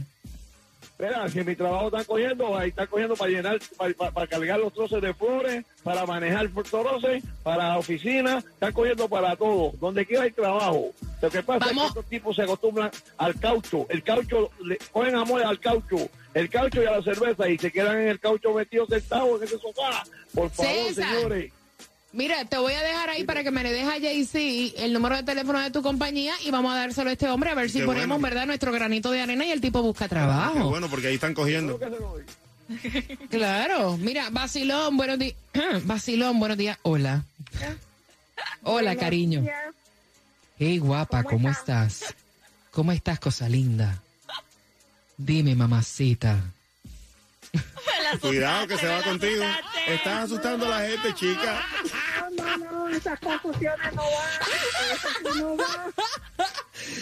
Mira, 0.97 1.29
si 1.29 1.43
mi 1.43 1.57
trabajo 1.57 1.89
está 1.89 2.05
cogiendo, 2.05 2.57
ahí 2.57 2.69
está 2.69 2.87
cogiendo 2.87 3.17
para 3.17 3.31
llenar, 3.31 3.59
para, 3.77 3.93
para- 3.95 4.11
para 4.13 4.27
cargar 4.29 4.61
los 4.61 4.73
troces 4.73 5.03
de 5.03 5.13
flores, 5.13 5.65
para 5.83 6.07
manejar 6.07 6.49
troces, 6.71 7.23
para 7.43 7.69
la 7.71 7.79
oficina, 7.79 8.39
está 8.39 8.71
cogiendo 8.71 9.09
para 9.09 9.35
todo. 9.35 9.73
Donde 9.81 10.07
quiera 10.07 10.23
hay 10.23 10.31
trabajo. 10.31 10.93
Lo 11.21 11.31
que 11.31 11.43
pasa 11.43 11.67
es 11.67 11.73
que 11.73 11.87
estos 11.87 12.05
tipos 12.07 12.37
se 12.37 12.43
acostumbran 12.43 12.91
al 13.19 13.39
caucho. 13.41 13.87
El 13.89 14.03
caucho, 14.05 14.51
le 14.65 14.79
cogen 14.93 15.17
amor 15.17 15.43
al 15.43 15.59
caucho. 15.59 15.97
El 16.33 16.49
caucho 16.49 16.81
y 16.83 16.87
a 16.87 16.93
la 16.93 17.03
cerveza 17.03 17.49
y 17.49 17.59
se 17.59 17.73
quedan 17.73 17.99
en 17.99 18.09
el 18.09 18.21
caucho 18.21 18.53
metidos 18.55 18.89
sentados 18.89 19.41
en 19.41 19.49
ese 19.49 19.59
sofá. 19.59 20.05
Por 20.35 20.51
favor, 20.51 20.73
César. 20.89 21.13
señores. 21.13 21.53
Mira, 22.15 22.45
te 22.45 22.57
voy 22.59 22.73
a 22.75 22.81
dejar 22.83 23.11
ahí 23.11 23.25
para 23.25 23.43
que 23.43 23.51
me 23.51 23.65
le 23.65 23.73
deje 23.73 23.91
a 23.91 23.99
JC 23.99 24.75
el 24.85 24.93
número 24.93 25.17
de 25.17 25.25
teléfono 25.25 25.59
de 25.59 25.71
tu 25.73 25.83
compañía 25.83 26.33
y 26.45 26.51
vamos 26.53 26.73
a 26.73 26.77
dárselo 26.77 27.11
a 27.11 27.13
este 27.13 27.29
hombre 27.29 27.51
a 27.51 27.55
ver 27.55 27.69
si 27.71 27.81
Qué 27.81 27.85
ponemos, 27.85 28.21
bueno. 28.21 28.23
¿verdad?, 28.23 28.47
nuestro 28.47 28.71
granito 28.71 29.11
de 29.11 29.21
arena 29.21 29.45
y 29.45 29.51
el 29.51 29.61
tipo 29.61 29.83
busca 29.83 30.05
Qué 30.05 30.11
trabajo. 30.11 30.71
bueno, 30.71 30.89
porque 30.89 31.09
ahí 31.09 31.15
están 31.17 31.35
cogiendo. 31.35 31.79
Claro. 33.31 33.99
Mira, 33.99 34.31
Basilón, 34.31 34.97
buenos 34.97 35.19
días. 35.19 35.35
Basilón, 35.85 36.39
buenos 36.41 36.57
días. 36.57 36.79
Hola. 36.83 37.23
Hola, 38.63 38.97
cariño. 38.97 39.45
Hey, 40.59 40.79
guapa, 40.79 41.25
¿cómo 41.25 41.51
estás? 41.51 42.15
¿Cómo 42.71 42.93
estás, 42.93 43.19
cosa 43.21 43.49
linda? 43.51 44.01
Dime, 45.19 45.55
mamacita. 45.55 46.39
Cuidado 48.23 48.67
que 48.67 48.79
se 48.79 48.87
va 48.87 49.03
contigo. 49.03 49.45
Estás 49.87 50.25
asustando 50.25 50.65
a 50.67 50.81
la 50.81 50.89
gente, 50.89 51.15
chica. 51.15 51.67
No, 52.59 52.89
esas 52.89 53.19
confusiones 53.21 53.93
no 53.95 54.03
van. 54.03 55.39
No 55.39 55.57
va. 55.57 55.93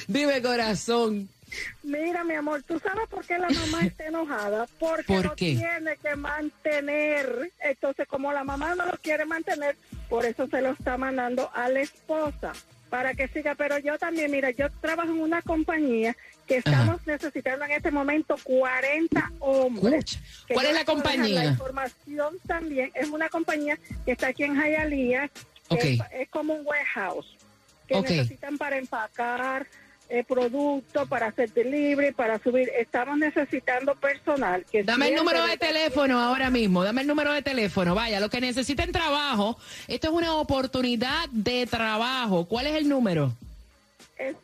Dime, 0.07 0.43
corazón. 0.43 1.29
Mira, 1.83 2.25
mi 2.25 2.35
amor, 2.35 2.63
¿tú 2.63 2.79
sabes 2.79 3.07
por 3.09 3.25
qué 3.27 3.39
la 3.39 3.51
mamá 3.51 3.83
está 3.83 4.07
enojada? 4.07 4.67
Porque 4.79 5.05
¿Por 5.15 5.25
lo 5.25 5.31
qué? 5.37 5.57
tiene 5.57 5.97
que 5.99 6.17
mantener. 6.17 7.53
Entonces, 7.61 8.07
como 8.09 8.33
la 8.33 8.45
mamá 8.45 8.75
no 8.75 8.87
lo 8.87 8.97
quiere 8.99 9.25
mantener, 9.25 9.77
por 10.09 10.25
eso 10.25 10.47
se 10.49 10.63
lo 10.63 10.71
está 10.71 10.97
mandando 10.97 11.51
a 11.55 11.69
la 11.69 11.81
esposa 11.81 12.53
para 12.89 13.15
que 13.15 13.29
siga. 13.29 13.55
Pero 13.55 13.79
yo 13.79 13.99
también, 13.99 14.31
mira, 14.31 14.51
yo 14.51 14.69
trabajo 14.81 15.11
en 15.11 15.21
una 15.21 15.43
compañía 15.43 16.17
que 16.53 16.59
estamos 16.59 17.07
necesitando 17.07 17.65
en 17.65 17.71
este 17.73 17.91
momento 17.91 18.37
40 18.43 19.33
hombres. 19.41 20.19
¿Cuál 20.53 20.67
es 20.67 20.75
la 20.75 20.85
compañía? 20.85 21.45
La 21.45 21.51
información 21.51 22.37
también 22.47 22.91
es 22.95 23.09
una 23.09 23.31
compañía 23.31 23.79
que 24.05 24.13
está 24.13 24.29
aquí 24.29 24.45
en 24.45 24.55
Hialeah, 24.55 25.29
que 25.29 25.75
Ok. 25.75 25.85
es, 25.85 26.01
es 26.13 26.29
como 26.29 26.53
un 26.55 26.67
warehouse, 26.67 27.27
que 27.89 28.01
necesitan 28.03 28.59
para 28.59 28.77
empacar 28.77 29.67
eh, 30.11 30.25
productos, 30.25 31.09
para 31.09 31.29
hacer 31.29 31.51
delivery, 31.55 32.13
para 32.13 32.39
subir. 32.39 32.69
Estamos 32.79 33.17
necesitando 33.17 33.95
personal. 33.95 34.67
Que 34.71 34.83
Dame 34.83 35.09
el 35.09 35.15
número 35.15 35.47
de 35.47 35.57
teléfono 35.57 36.21
ahora 36.21 36.51
mismo, 36.51 36.85
dame 36.85 37.01
el 37.01 37.07
número 37.07 37.33
de 37.33 37.41
teléfono. 37.41 37.95
Vaya, 37.95 38.21
los 38.21 38.29
que 38.29 38.43
necesiten 38.43 38.93
trabajo, 38.93 39.59
esto 39.89 40.09
es 40.09 40.13
una 40.13 40.35
oportunidad 40.35 41.31
de 41.31 41.67
trabajo. 41.67 42.45
¿Cuál 42.45 42.67
es 42.67 42.75
el 42.75 42.91
número? 42.91 43.33
Es 44.19 44.37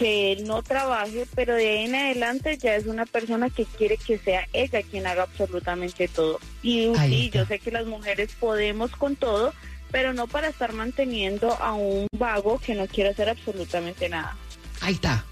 que 0.00 0.32
él 0.32 0.44
no 0.44 0.62
trabaje, 0.62 1.26
pero 1.34 1.54
de 1.54 1.68
ahí 1.68 1.84
en 1.84 1.94
adelante 1.94 2.56
ya 2.56 2.74
es 2.74 2.86
una 2.86 3.04
persona 3.04 3.50
que 3.50 3.66
quiere 3.66 3.98
que 3.98 4.16
sea 4.16 4.48
ella 4.54 4.82
quien 4.82 5.06
haga 5.06 5.24
absolutamente 5.24 6.08
todo. 6.08 6.40
Y 6.62 6.86
está. 6.86 7.06
yo 7.06 7.44
sé 7.44 7.58
que 7.58 7.70
las 7.70 7.84
mujeres 7.84 8.30
podemos 8.40 8.92
con 8.92 9.14
todo, 9.14 9.52
pero 9.90 10.12
no 10.12 10.26
para 10.26 10.48
estar 10.48 10.72
manteniendo 10.72 11.52
a 11.60 11.74
un 11.74 12.06
vago 12.16 12.58
que 12.58 12.74
no 12.74 12.86
quiere 12.86 13.10
hacer 13.10 13.28
absolutamente 13.28 14.08
nada. 14.08 14.36
Ahí 14.80 14.94
está. 14.94 15.24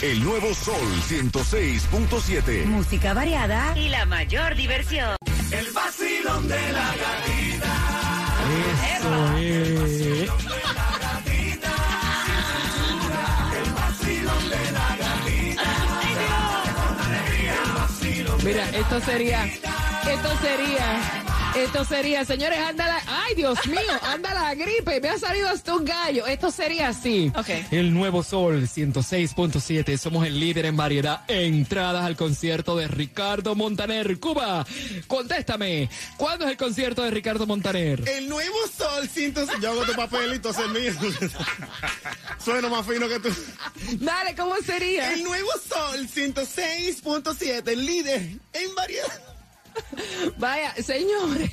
El 0.00 0.22
nuevo 0.22 0.54
Sol 0.54 0.74
106.7. 1.08 2.64
Música 2.66 3.14
variada 3.14 3.76
y 3.76 3.88
la 3.88 4.06
mayor 4.06 4.54
diversión. 4.54 5.16
El 5.50 5.72
vacilón 5.72 6.48
de 6.48 6.72
la 6.72 6.94
gatita. 6.94 7.92
Eso 8.96 9.36
es. 9.38 10.52
Mira, 18.44 18.68
esto 18.70 19.00
sería, 19.00 19.44
esto 19.44 20.36
sería, 20.40 21.00
esto 21.54 21.84
sería, 21.84 22.24
señores, 22.24 22.58
anda 22.58 22.86
la, 22.88 23.01
ay 23.32 23.36
Dios 23.36 23.66
mío, 23.66 23.78
anda 24.02 24.34
la 24.34 24.54
gripe, 24.54 25.00
me 25.00 25.08
ha 25.08 25.18
salido 25.18 25.48
hasta 25.48 25.74
un 25.74 25.84
gallo. 25.84 26.26
Esto 26.26 26.50
sería 26.50 26.88
así. 26.88 27.32
El 27.70 27.92
nuevo 27.92 28.22
Sol 28.22 28.62
106.7. 28.62 29.96
Somos 29.96 30.26
el 30.26 30.38
líder 30.38 30.66
en 30.66 30.76
variedad. 30.76 31.22
Entradas 31.28 32.04
al 32.04 32.16
concierto 32.16 32.76
de 32.76 32.88
Ricardo 32.88 33.54
Montaner, 33.54 34.18
Cuba. 34.18 34.66
Contéstame. 35.06 35.88
¿Cuándo 36.16 36.44
es 36.44 36.52
el 36.52 36.56
concierto 36.56 37.02
de 37.02 37.10
Ricardo 37.10 37.46
Montaner? 37.46 38.06
El 38.08 38.28
nuevo 38.28 38.56
Sol 38.76 39.08
106. 39.08 39.60
Yo 39.60 39.70
hago 39.70 39.84
tu 39.84 39.92
papelito, 39.92 40.50
es 40.50 40.58
el 40.58 40.70
mío. 40.70 40.92
Sueno 42.44 42.68
más 42.68 42.86
fino 42.86 43.08
que 43.08 43.20
tú. 43.20 43.28
Dale, 43.92 44.34
¿cómo 44.34 44.56
sería? 44.64 45.12
El 45.12 45.24
nuevo 45.24 45.50
Sol 45.68 46.06
106.7, 46.08 47.68
el 47.68 47.86
líder 47.86 48.20
en 48.52 48.74
variedad. 48.74 49.31
Vaya, 50.38 50.74
señores. 50.74 51.50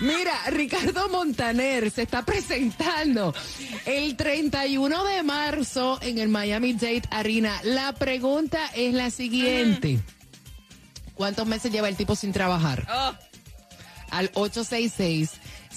Mira, 0.00 0.34
Ricardo 0.50 1.08
Montaner 1.08 1.90
se 1.90 2.02
está 2.02 2.24
presentando 2.24 3.34
el 3.86 4.16
31 4.16 5.04
de 5.04 5.22
marzo 5.22 5.98
en 6.02 6.18
el 6.18 6.28
Miami 6.28 6.74
Dade 6.74 7.02
Arena. 7.10 7.60
La 7.64 7.92
pregunta 7.92 8.66
es 8.74 8.94
la 8.94 9.10
siguiente. 9.10 10.00
¿Cuántos 11.14 11.46
meses 11.46 11.70
lleva 11.70 11.88
el 11.88 11.96
tipo 11.96 12.16
sin 12.16 12.32
trabajar? 12.32 12.86
Oh, 12.90 13.12
Al 14.10 14.30
866 14.34 15.30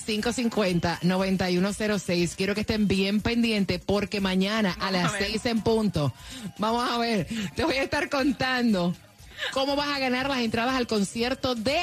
550-9106. 0.06 2.36
Quiero 2.36 2.56
que 2.56 2.62
estén 2.62 2.88
bien 2.88 3.22
pendientes 3.22 3.80
porque 3.80 4.22
mañana 4.22 4.76
a 4.80 4.92
las 4.92 5.12
6 5.14 5.46
en 5.46 5.62
punto, 5.62 6.14
vamos 6.58 6.90
a 6.90 6.98
ver, 6.98 7.28
te 7.56 7.64
voy 7.64 7.76
a 7.76 7.84
estar 7.84 8.10
contando 8.10 8.96
cómo 9.52 9.76
vas 9.76 9.90
a 9.90 10.00
ganar 10.00 10.30
las 10.30 10.40
entradas 10.40 10.76
al 10.76 10.88
concierto 10.88 11.56
de 11.56 11.80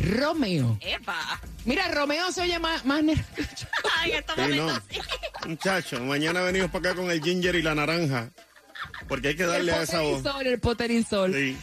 Romeo. 0.00 0.78
epa. 0.80 1.40
Mira, 1.64 1.88
Romeo 1.88 2.30
se 2.32 2.42
oye 2.42 2.58
más, 2.58 2.84
más 2.84 3.02
ner- 3.02 3.24
Ay, 3.98 4.12
en 4.12 4.18
estos 4.18 4.36
Sí, 4.36 4.42
no. 4.56 4.64
momentos 4.66 4.82
sí. 4.90 5.00
Muchacho, 5.48 6.00
mañana 6.00 6.40
venimos 6.42 6.70
para 6.70 6.90
acá 6.90 7.00
con 7.00 7.10
el 7.10 7.22
ginger 7.22 7.54
y 7.56 7.62
la 7.62 7.74
naranja. 7.74 8.30
Porque 9.08 9.28
hay 9.28 9.36
que 9.36 9.42
el 9.44 9.48
darle 9.50 9.72
a 9.72 9.82
esa 9.82 10.00
voz. 10.00 10.22
poterizol, 10.22 10.46
el 10.46 10.60
poterizol. 10.60 11.34
Sí. 11.34 11.56